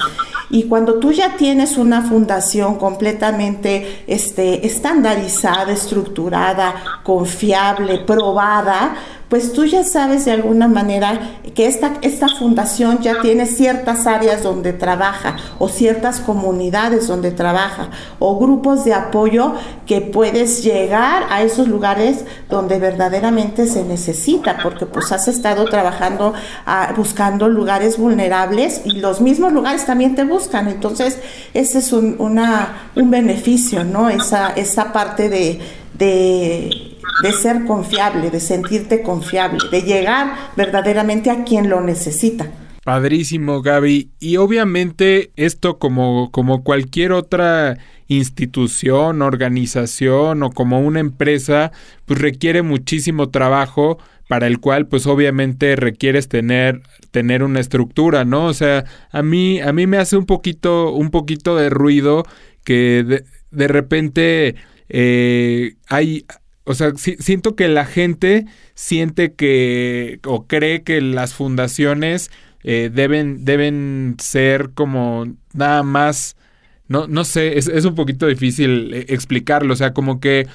Y 0.50 0.64
cuando 0.64 0.96
tú 0.96 1.12
ya 1.12 1.38
tienes 1.38 1.78
una 1.78 2.02
fundación 2.02 2.80
completamente 2.80 4.04
este, 4.08 4.66
estandarizada, 4.66 5.72
estructurada, 5.72 7.02
confiable, 7.04 8.00
probada, 8.00 8.96
pues 9.30 9.54
tú 9.54 9.66
ya 9.66 9.84
sabes 9.84 10.26
de 10.26 10.32
alguna 10.32 10.68
manera 10.68 11.40
que 11.56 11.66
esta, 11.68 11.94
esta 12.02 12.28
fundación 12.28 13.00
ya 13.02 13.22
tiene 13.22 13.46
ciertas 13.46 14.08
áreas 14.08 14.44
donde 14.44 14.74
trabaja 14.74 15.38
o 15.58 15.68
ciertas 15.68 16.20
comunidades 16.20 17.08
donde 17.08 17.32
trabaja 17.32 17.90
o 18.20 18.38
grupos 18.38 18.86
de 18.86 18.94
apoyo 18.94 19.54
que 19.86 20.02
puedes 20.02 20.64
llegar 20.64 21.24
a 21.30 21.44
esos 21.44 21.68
lugares 21.68 22.26
donde 22.50 22.80
verdaderamente 22.80 23.68
se 23.68 23.84
necesita, 23.84 24.58
porque 24.62 24.86
pues 24.86 25.12
has 25.12 25.28
estado 25.28 25.66
trabajando 25.66 26.34
ah, 26.66 26.94
buscando 26.96 27.48
lugares 27.50 27.98
vulnerables 27.98 28.82
y 28.86 29.00
los 29.00 29.22
mismos 29.22 29.54
lugares 29.54 29.86
también 29.86 30.16
te 30.16 30.24
buscan. 30.24 30.68
Entonces, 30.68 31.20
ese 31.54 31.80
es 31.80 31.94
un, 31.94 32.18
un 32.20 33.12
beneficio, 33.12 33.84
¿no? 33.84 34.10
Esa, 34.10 34.50
esa 34.50 34.92
parte 34.94 35.30
de, 35.30 35.60
de 37.22 37.32
ser 37.32 37.66
confiable, 37.66 38.30
de 38.30 38.40
sentirte 38.40 39.02
confiable, 39.02 39.60
de 39.72 39.82
llegar 39.82 40.36
verdaderamente 40.56 41.30
a 41.30 41.44
quien 41.44 41.70
lo 41.70 41.82
necesita. 41.82 42.52
Padrísimo, 42.84 43.64
Gaby. 43.64 44.12
Y 44.20 44.38
obviamente 44.38 45.32
esto 45.36 45.80
como, 45.80 46.30
como 46.32 46.64
cualquier 46.64 47.14
otra 47.14 47.78
institución, 48.08 49.24
organización 49.24 50.44
o 50.44 50.52
como 50.52 50.80
una 50.82 51.00
empresa, 51.00 51.72
pues 52.06 52.20
requiere 52.22 52.62
muchísimo 52.62 53.30
trabajo 53.30 53.98
para 54.28 54.48
el 54.48 54.60
cual 54.60 54.88
pues 54.88 55.08
obviamente 55.08 55.76
requieres 55.76 56.28
tener 56.28 56.82
tener 57.12 57.44
una 57.44 57.60
estructura, 57.60 58.26
¿no? 58.26 58.46
O 58.46 58.54
sea, 58.54 58.86
a 59.12 59.24
mí 59.24 59.60
a 59.62 59.72
mí 59.74 59.88
me 59.88 59.98
hace 59.98 60.18
un 60.18 60.26
poquito 60.26 60.92
un 60.92 61.10
poquito 61.10 61.56
de 61.56 61.70
ruido 61.70 62.24
que 62.64 63.04
de, 63.04 63.24
de 63.52 63.68
repente 63.68 64.56
eh, 64.90 65.76
hay 65.88 66.26
o 66.66 66.74
sea, 66.74 66.94
siento 66.96 67.56
que 67.56 67.68
la 67.68 67.86
gente 67.86 68.46
siente 68.74 69.34
que 69.34 70.20
o 70.26 70.48
cree 70.48 70.84
que 70.84 71.00
las 71.00 71.34
fundaciones 71.34 72.32
eh, 72.64 72.90
deben, 72.92 73.46
deben 73.46 74.16
ser 74.20 74.72
como 74.74 75.28
nada 75.54 75.84
más, 75.84 76.36
no, 76.88 77.08
no 77.08 77.24
sé, 77.24 77.60
es, 77.60 77.68
es 77.68 77.86
un 77.86 77.94
poquito 77.94 78.26
difícil 78.26 78.94
eh, 78.94 79.06
explicarlo, 79.10 79.74
o 79.74 79.78
sea, 79.78 79.94
como 79.94 80.20
que 80.20 80.48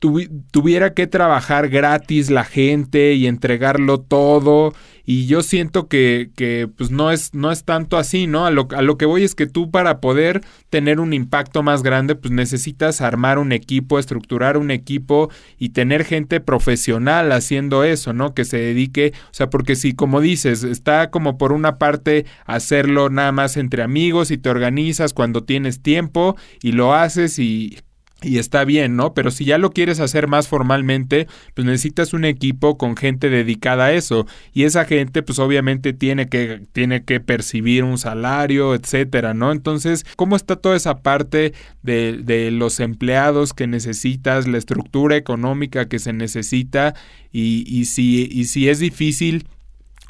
tuviera 0.00 0.94
que 0.94 1.06
trabajar 1.06 1.68
gratis 1.68 2.30
la 2.30 2.44
gente 2.44 3.12
y 3.12 3.26
entregarlo 3.26 4.00
todo. 4.00 4.72
Y 5.04 5.26
yo 5.26 5.42
siento 5.42 5.88
que, 5.88 6.30
que 6.36 6.68
pues 6.74 6.90
no 6.90 7.10
es, 7.10 7.34
no 7.34 7.50
es 7.50 7.64
tanto 7.64 7.98
así, 7.98 8.26
¿no? 8.26 8.46
A 8.46 8.50
lo, 8.50 8.68
a 8.74 8.80
lo, 8.80 8.96
que 8.96 9.06
voy 9.06 9.24
es 9.24 9.34
que 9.34 9.46
tú 9.46 9.70
para 9.70 10.00
poder 10.00 10.40
tener 10.70 11.00
un 11.00 11.12
impacto 11.12 11.62
más 11.62 11.82
grande, 11.82 12.14
pues 12.14 12.32
necesitas 12.32 13.00
armar 13.00 13.38
un 13.38 13.52
equipo, 13.52 13.98
estructurar 13.98 14.56
un 14.56 14.70
equipo 14.70 15.30
y 15.58 15.70
tener 15.70 16.04
gente 16.04 16.40
profesional 16.40 17.32
haciendo 17.32 17.82
eso, 17.82 18.12
¿no? 18.12 18.34
Que 18.34 18.44
se 18.44 18.58
dedique, 18.58 19.12
o 19.24 19.34
sea, 19.34 19.50
porque 19.50 19.74
si 19.74 19.94
como 19.94 20.20
dices, 20.20 20.62
está 20.62 21.10
como 21.10 21.38
por 21.38 21.52
una 21.52 21.76
parte 21.76 22.24
hacerlo 22.46 23.10
nada 23.10 23.32
más 23.32 23.56
entre 23.56 23.82
amigos 23.82 24.30
y 24.30 24.38
te 24.38 24.48
organizas 24.48 25.12
cuando 25.12 25.42
tienes 25.42 25.82
tiempo 25.82 26.36
y 26.62 26.72
lo 26.72 26.94
haces 26.94 27.38
y 27.38 27.78
y 28.22 28.38
está 28.38 28.64
bien, 28.64 28.96
¿no? 28.96 29.14
Pero 29.14 29.30
si 29.30 29.44
ya 29.44 29.58
lo 29.58 29.70
quieres 29.70 30.00
hacer 30.00 30.26
más 30.28 30.48
formalmente, 30.48 31.26
pues 31.54 31.66
necesitas 31.66 32.12
un 32.12 32.24
equipo 32.24 32.76
con 32.76 32.96
gente 32.96 33.30
dedicada 33.30 33.86
a 33.86 33.92
eso. 33.92 34.26
Y 34.52 34.64
esa 34.64 34.84
gente, 34.84 35.22
pues 35.22 35.38
obviamente 35.38 35.92
tiene 35.92 36.28
que, 36.28 36.62
tiene 36.72 37.04
que 37.04 37.20
percibir 37.20 37.84
un 37.84 37.98
salario, 37.98 38.74
etcétera, 38.74 39.34
¿no? 39.34 39.52
Entonces, 39.52 40.04
¿cómo 40.16 40.36
está 40.36 40.56
toda 40.56 40.76
esa 40.76 40.98
parte 40.98 41.52
de, 41.82 42.18
de 42.22 42.50
los 42.50 42.80
empleados 42.80 43.52
que 43.52 43.66
necesitas, 43.66 44.46
la 44.46 44.58
estructura 44.58 45.16
económica 45.16 45.88
que 45.88 45.98
se 45.98 46.12
necesita? 46.12 46.94
Y, 47.32 47.64
y, 47.66 47.84
si, 47.86 48.28
y 48.30 48.44
si 48.46 48.68
es 48.68 48.80
difícil 48.80 49.46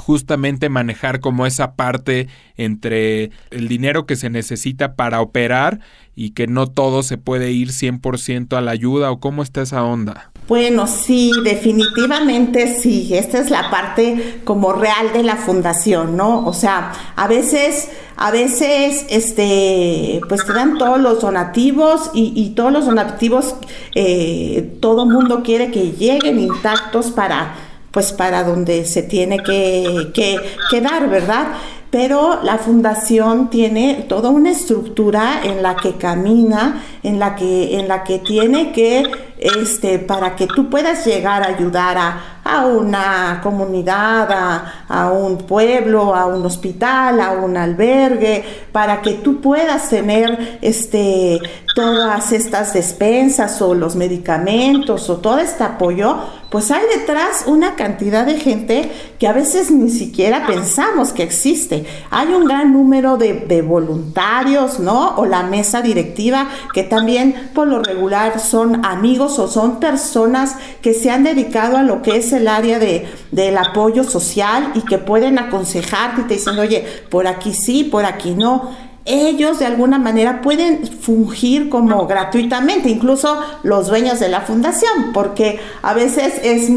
justamente 0.01 0.69
manejar 0.69 1.21
como 1.21 1.47
esa 1.47 1.75
parte 1.75 2.29
entre 2.57 3.31
el 3.51 3.69
dinero 3.69 4.07
que 4.07 4.17
se 4.17 4.31
necesita 4.31 4.97
para 4.97 5.21
operar 5.21 5.81
y 6.17 6.31
que 6.33 6.47
no 6.47 6.67
todo 6.67 7.03
se 7.03 7.17
puede 7.17 7.53
ir 7.53 7.69
100% 7.69 8.57
a 8.57 8.61
la 8.61 8.73
ayuda 8.73 9.11
o 9.11 9.21
cómo 9.21 9.43
está 9.43 9.63
esa 9.63 9.85
onda? 9.85 10.31
Bueno, 10.49 10.87
sí, 10.87 11.31
definitivamente 11.45 12.79
sí. 12.81 13.15
Esta 13.15 13.39
es 13.39 13.51
la 13.51 13.71
parte 13.71 14.41
como 14.45 14.73
real 14.73 15.13
de 15.13 15.23
la 15.23 15.37
fundación, 15.37 16.17
¿no? 16.17 16.45
O 16.45 16.53
sea, 16.53 16.93
a 17.15 17.29
veces, 17.29 17.89
a 18.17 18.33
veces, 18.33 19.07
este, 19.09 20.21
pues 20.29 20.45
te 20.45 20.53
dan 20.53 20.77
todos 20.77 21.01
los 21.01 21.21
donativos 21.23 22.11
y, 22.13 22.51
todos 22.57 22.73
los 22.73 22.87
donativos, 22.87 23.55
eh, 23.95 24.77
todo 24.81 25.07
mundo 25.07 25.43
quiere 25.45 25.71
que 25.71 25.93
lleguen 25.93 26.41
intactos 26.41 27.13
para 27.13 27.55
pues 27.91 28.13
para 28.13 28.45
donde 28.45 28.85
se 28.85 29.03
tiene 29.03 29.43
que, 29.43 30.11
que, 30.15 30.39
que 30.71 30.81
dar, 30.81 31.09
¿verdad? 31.09 31.49
pero 31.91 32.39
la 32.45 32.57
fundación 32.59 33.51
tiene 33.51 34.07
toda 34.09 34.31
una 34.31 34.51
estructura 34.51 35.41
en 35.43 35.61
la 35.61 35.75
que 35.75 35.95
camina, 35.95 36.85
en 37.03 37.19
la 37.19 37.35
que, 37.35 37.81
en 37.81 37.89
la 37.89 38.05
que 38.05 38.21
tiene 38.21 38.71
que, 38.71 39.11
este, 39.39 39.99
para 39.99 40.37
que 40.37 40.47
tú 40.47 40.71
puedas 40.71 41.05
llegar 41.05 41.43
a 41.43 41.49
ayudar 41.49 41.99
a, 41.99 42.37
una 42.67 43.41
comunidad, 43.43 44.31
a, 44.31 44.85
a, 44.89 45.11
un 45.11 45.39
pueblo, 45.39 46.15
a 46.15 46.27
un 46.27 46.45
hospital, 46.45 47.21
a 47.21 47.33
un 47.33 47.57
albergue, 47.57 48.45
para 48.73 49.03
que 49.03 49.15
tú 49.15 49.41
puedas 49.41 49.89
tener 49.89 50.59
este, 50.61 51.39
todas 51.75 52.33
estas 52.33 52.73
despensas 52.73 53.61
o 53.63 53.75
los 53.75 53.95
medicamentos 53.95 55.09
o 55.11 55.19
todo 55.19 55.39
este 55.39 55.63
apoyo, 55.63 56.19
pues 56.51 56.71
hay 56.73 56.83
detrás 56.97 57.45
una 57.47 57.77
cantidad 57.77 58.27
de 58.27 58.39
gente 58.39 58.91
que 59.19 59.29
a 59.29 59.33
veces 59.33 59.71
ni 59.71 59.89
siquiera 59.89 60.47
pensamos 60.47 61.13
que 61.13 61.23
existe. 61.23 61.87
Hay 62.11 62.29
un 62.29 62.45
gran 62.45 62.73
número 62.73 63.17
de, 63.17 63.63
voluntarios, 63.63 64.81
¿no? 64.81 65.17
O 65.17 65.27
la 65.27 65.45
mesa 65.45 65.81
directiva, 65.81 66.49
que 66.75 66.83
también 66.83 67.51
por 67.55 67.69
lo 67.69 67.83
regular 67.83 68.41
son 68.41 68.85
amigos 68.85 69.39
o 69.39 69.47
son 69.47 69.79
personas 69.79 70.57
que 70.83 70.93
se 70.93 71.11
han 71.11 71.23
dedicado 71.23 71.77
a 71.77 71.83
lo 71.83 72.03
que 72.03 72.17
es 72.17 72.33
el 72.33 72.49
área 72.49 72.79
de, 72.81 73.07
del 73.31 73.57
apoyo 73.57 74.03
social 74.03 74.73
y 74.75 74.81
que 74.81 74.99
pueden 74.99 75.39
aconsejarte 75.39 76.23
y 76.23 76.25
te 76.25 76.35
dicen, 76.35 76.59
oye, 76.59 76.85
por 77.11 77.29
aquí 77.29 77.55
sí, 77.55 77.85
por 77.85 78.05
aquí 78.05 78.33
no 78.33 78.90
ellos 79.05 79.59
de 79.59 79.67
alguna 79.67 79.99
manera 79.99 80.43
pueden 80.43 80.87
fungir 80.87 81.69
como 81.69 82.07
gratuitamente, 82.07 82.91
incluso 82.91 83.41
los 83.63 83.89
dueños 83.89 84.21
de 84.21 84.29
la 84.29 84.43
fundación, 84.43 85.13
porque 85.13 85.59
a 85.83 85.95
veces 85.95 86.35
es, 86.43 86.71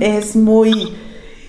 es, 0.00 0.36
muy, 0.36 0.92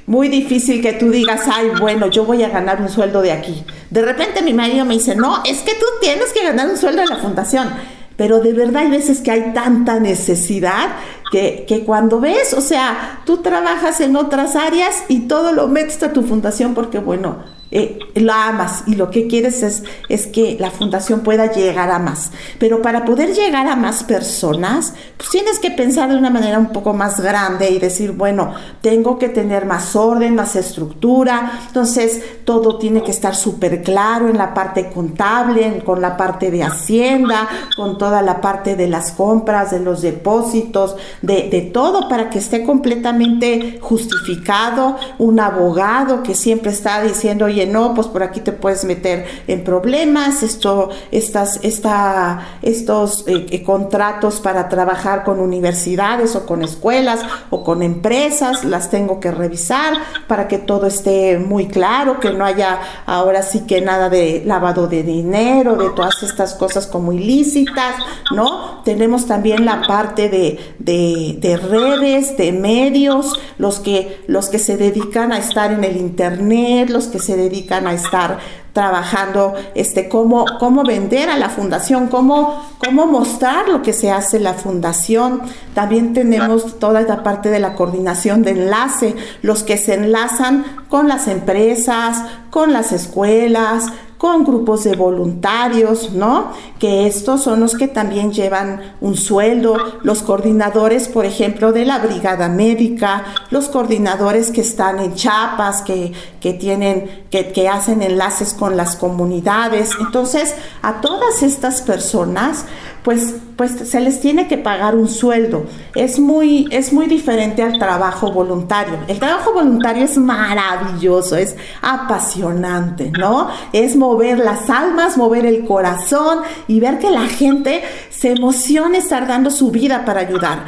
muy 0.06 0.30
difícil 0.30 0.82
que 0.82 0.94
tú 0.94 1.10
digas, 1.10 1.42
ay, 1.52 1.72
bueno, 1.80 2.08
yo 2.08 2.26
voy 2.26 2.44
a 2.44 2.50
ganar 2.50 2.82
un 2.82 2.90
sueldo 2.90 3.22
de 3.22 3.32
aquí. 3.32 3.64
De 3.90 4.02
repente 4.02 4.42
mi 4.42 4.54
marido 4.54 4.86
me 4.86 4.94
dice, 4.94 5.16
no, 5.16 5.42
es 5.44 5.62
que 5.62 5.74
tú 5.74 5.86
tienes 6.02 6.32
que 6.32 6.44
ganar 6.44 6.70
un 6.70 6.78
sueldo 6.78 7.02
de 7.02 7.08
la 7.08 7.18
fundación. 7.18 7.70
Pero 8.16 8.42
de 8.42 8.54
verdad 8.54 8.84
hay 8.84 8.92
veces 8.92 9.22
que 9.22 9.32
hay 9.32 9.54
tanta 9.54 10.00
necesidad 10.00 10.90
que, 11.32 11.66
que, 11.68 11.84
cuando 11.84 12.20
ves, 12.20 12.54
o 12.54 12.62
sea, 12.62 13.22
tú 13.26 13.38
trabajas 13.38 14.00
en 14.02 14.16
otras 14.16 14.56
áreas 14.56 15.04
y 15.08 15.22
todo 15.22 15.52
lo 15.52 15.68
metes 15.68 16.04
a 16.04 16.14
tu 16.14 16.22
fundación 16.22 16.76
porque, 16.76 17.00
bueno, 17.00 17.38
eh, 17.76 17.98
la 18.14 18.50
amas 18.50 18.84
y 18.86 18.94
lo 18.94 19.10
que 19.10 19.26
quieres 19.26 19.64
es, 19.64 19.84
es 20.08 20.28
que 20.28 20.58
la 20.60 20.70
fundación 20.70 21.22
pueda 21.22 21.52
llegar 21.52 21.90
a 21.90 21.98
más. 21.98 22.32
Pero 22.60 22.84
para 22.84 23.04
poder 23.04 23.34
llegar 23.34 23.68
a 23.68 23.76
más 23.76 24.04
personas, 24.04 24.94
pues 25.18 25.32
tienes 25.32 25.58
que 25.58 25.72
pensar 25.72 26.12
de 26.12 26.16
una 26.16 26.30
manera 26.30 26.60
un 26.60 26.72
poco 26.72 26.94
más 26.94 27.20
grande 27.20 27.72
y 27.72 27.80
decir, 27.80 28.12
bueno, 28.12 28.54
tengo 28.82 29.18
que 29.18 29.28
tener 29.28 29.66
más 29.66 29.96
orden, 29.96 30.36
más 30.36 30.56
estructura, 30.56 31.62
entonces 31.66 32.44
todo 32.46 32.78
tiene 32.78 33.02
que 33.02 33.10
estar 33.10 33.36
súper 33.36 33.82
claro 33.82 34.30
en 34.30 34.38
la 34.38 34.54
parte 34.54 34.92
contable, 34.92 35.82
con 35.84 36.00
la 36.00 36.16
parte 36.16 36.52
de 36.52 36.62
hacienda, 36.62 37.50
con 37.76 37.98
toda 37.98 38.22
la 38.22 38.40
parte 38.40 38.76
de 38.76 38.88
las 38.88 39.14
compras, 39.14 39.72
de 39.72 39.80
los 39.80 40.04
depósitos, 40.04 40.96
de, 41.24 41.50
de 41.50 41.62
todo 41.62 42.08
para 42.08 42.30
que 42.30 42.38
esté 42.38 42.64
completamente 42.64 43.80
justificado, 43.82 44.96
un 45.18 45.40
abogado 45.40 46.22
que 46.22 46.36
siempre 46.36 46.70
está 46.70 47.02
diciendo, 47.02 47.46
oye, 47.46 47.63
no, 47.66 47.94
pues 47.94 48.08
por 48.08 48.24
aquí 48.24 48.40
te 48.40 48.52
puedes 48.52 48.86
meter 48.86 49.26
en 49.48 49.64
problemas, 49.64 50.44
esto, 50.44 50.90
estas, 51.12 51.60
esta, 51.64 52.58
estos 52.62 53.28
eh, 53.28 53.46
eh, 53.50 53.64
contratos 53.64 54.40
para 54.40 54.70
trabajar 54.70 55.24
con 55.24 55.40
universidades 55.40 56.36
o 56.36 56.46
con 56.46 56.64
escuelas 56.64 57.22
o 57.50 57.64
con 57.64 57.82
empresas, 57.84 58.64
las 58.64 58.90
tengo 58.90 59.20
que 59.20 59.32
revisar 59.32 59.94
para 60.28 60.48
que 60.48 60.58
todo 60.58 60.88
esté 60.88 61.38
muy 61.40 61.68
claro, 61.68 62.20
que 62.20 62.32
no 62.32 62.46
haya 62.46 62.80
ahora 63.06 63.44
sí 63.44 63.62
que 63.68 63.82
nada 63.82 64.10
de 64.10 64.44
lavado 64.46 64.88
de 64.88 65.04
dinero, 65.04 65.76
de 65.76 65.90
todas 65.92 66.24
estas 66.24 66.54
cosas 66.54 66.88
como 66.88 67.14
ilícitas, 67.14 67.96
¿no? 68.32 68.82
Tenemos 68.84 69.26
también 69.26 69.66
la 69.66 69.82
parte 69.88 70.30
de, 70.30 70.60
de, 70.80 71.38
de 71.40 71.58
redes, 71.58 72.38
de 72.38 72.52
medios, 72.52 73.40
los 73.58 73.80
que, 73.80 74.24
los 74.28 74.50
que 74.50 74.60
se 74.60 74.78
dedican 74.78 75.32
a 75.32 75.38
estar 75.38 75.72
en 75.72 75.84
el 75.84 75.98
internet, 75.98 76.90
los 76.90 77.08
que 77.08 77.20
se 77.20 77.36
dedican 77.36 77.53
dedican 77.54 77.86
a 77.86 77.94
estar 77.94 78.40
trabajando 78.74 79.54
este 79.76 80.10
cómo, 80.10 80.46
cómo 80.60 80.84
vender 80.84 81.30
a 81.30 81.38
la 81.38 81.50
fundación, 81.50 82.08
cómo, 82.08 82.66
cómo 82.80 83.06
mostrar 83.06 83.70
lo 83.70 83.84
que 83.84 83.94
se 83.94 84.12
hace 84.12 84.38
en 84.38 84.44
la 84.44 84.56
fundación. 84.56 85.44
También 85.76 86.14
tenemos 86.14 86.80
toda 86.80 87.02
esta 87.02 87.22
parte 87.22 87.50
de 87.50 87.60
la 87.60 87.76
coordinación 87.76 88.42
de 88.42 88.52
enlace, 88.52 89.16
los 89.44 89.62
que 89.62 89.78
se 89.78 89.94
enlazan 89.94 90.66
con 90.90 91.08
las 91.08 91.28
empresas, 91.28 92.24
con 92.50 92.74
las 92.74 92.92
escuelas, 92.92 93.86
con 94.24 94.46
grupos 94.46 94.86
de 94.86 94.96
voluntarios, 94.96 96.14
¿no? 96.14 96.54
Que 96.80 97.08
estos 97.08 97.44
son 97.44 97.60
los 97.60 97.76
que 97.76 97.90
también 97.90 98.32
llevan 98.32 98.96
un 99.02 99.18
sueldo, 99.18 99.76
los 100.02 100.24
coordinadores, 100.24 101.10
por 101.10 101.26
ejemplo, 101.26 101.74
de 101.74 101.84
la 101.84 102.00
brigada 102.00 102.48
médica, 102.48 103.26
los 103.50 103.68
coordinadores 103.68 104.50
que 104.52 104.62
están 104.62 105.00
en 105.00 105.14
chapas, 105.16 105.82
que, 105.82 106.14
que 106.40 106.54
tienen, 106.54 107.26
que, 107.30 107.52
que 107.52 107.68
hacen 107.68 108.02
enlaces 108.02 108.54
con 108.54 108.78
las 108.78 108.96
comunidades. 108.96 109.90
Entonces, 110.00 110.56
a 110.82 111.02
todas 111.02 111.44
estas 111.44 111.82
personas, 111.82 112.64
pues, 113.04 113.36
pues 113.58 113.72
se 113.72 114.00
les 114.00 114.22
tiene 114.22 114.48
que 114.48 114.58
pagar 114.58 114.96
un 114.96 115.10
sueldo. 115.10 115.66
Es 115.94 116.20
muy, 116.20 116.68
es 116.72 116.94
muy 116.94 117.08
diferente 117.08 117.62
al 117.62 117.78
trabajo 117.78 118.32
voluntario. 118.32 118.98
El 119.08 119.20
trabajo 119.20 119.54
voluntario 119.54 120.06
es 120.06 120.18
maravilloso, 120.18 121.36
es 121.36 121.56
apasionante, 121.82 123.12
¿no? 123.12 123.50
Es 123.74 123.96
mover 123.96 124.40
las 124.40 124.70
almas, 124.70 125.18
mover 125.18 125.46
el 125.46 125.66
corazón 125.66 126.40
y 126.68 126.80
ver 126.80 127.00
que 127.00 127.10
la 127.10 127.28
gente 127.28 127.84
se 128.10 128.32
emociona 128.32 128.98
estar 128.98 129.28
dando 129.28 129.52
su 129.52 129.70
vida 129.70 130.06
para 130.06 130.22
ayudar. 130.22 130.66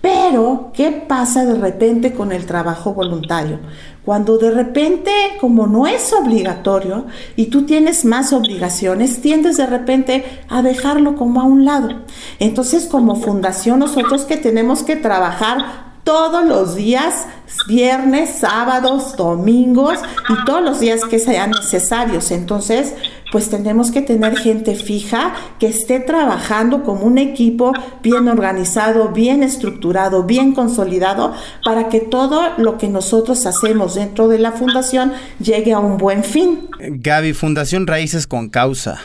Pero, 0.00 0.72
¿qué 0.74 0.90
pasa 0.90 1.44
de 1.44 1.54
repente 1.54 2.12
con 2.12 2.32
el 2.32 2.44
trabajo 2.44 2.92
voluntario? 2.92 3.60
Cuando 4.04 4.36
de 4.36 4.50
repente, 4.50 5.12
como 5.40 5.68
no 5.68 5.86
es 5.86 6.12
obligatorio 6.12 7.06
y 7.36 7.46
tú 7.46 7.66
tienes 7.66 8.04
más 8.04 8.32
obligaciones, 8.32 9.20
tiendes 9.20 9.56
de 9.56 9.66
repente 9.66 10.24
a 10.48 10.60
dejarlo 10.62 11.14
como 11.14 11.40
a 11.40 11.44
un 11.44 11.64
lado. 11.64 12.00
Entonces, 12.40 12.86
como 12.86 13.14
fundación, 13.14 13.78
nosotros 13.78 14.22
que 14.22 14.36
tenemos 14.36 14.82
que 14.82 14.96
trabajar 14.96 15.91
todos 16.04 16.44
los 16.44 16.74
días, 16.74 17.26
viernes, 17.68 18.30
sábados, 18.38 19.16
domingos 19.16 19.98
y 20.28 20.44
todos 20.44 20.62
los 20.62 20.80
días 20.80 21.00
que 21.08 21.18
sean 21.18 21.50
necesarios. 21.50 22.30
Entonces, 22.30 22.94
pues 23.30 23.48
tenemos 23.48 23.90
que 23.90 24.02
tener 24.02 24.36
gente 24.36 24.74
fija 24.74 25.34
que 25.58 25.66
esté 25.66 26.00
trabajando 26.00 26.82
como 26.82 27.06
un 27.06 27.18
equipo 27.18 27.72
bien 28.02 28.28
organizado, 28.28 29.08
bien 29.08 29.42
estructurado, 29.42 30.24
bien 30.24 30.52
consolidado, 30.52 31.34
para 31.64 31.88
que 31.88 32.00
todo 32.00 32.42
lo 32.58 32.76
que 32.76 32.88
nosotros 32.88 33.46
hacemos 33.46 33.94
dentro 33.94 34.28
de 34.28 34.38
la 34.38 34.52
fundación 34.52 35.12
llegue 35.40 35.72
a 35.72 35.78
un 35.78 35.96
buen 35.96 36.24
fin. 36.24 36.68
Gaby, 36.78 37.32
Fundación 37.32 37.86
Raíces 37.86 38.26
con 38.26 38.50
Causa. 38.50 39.00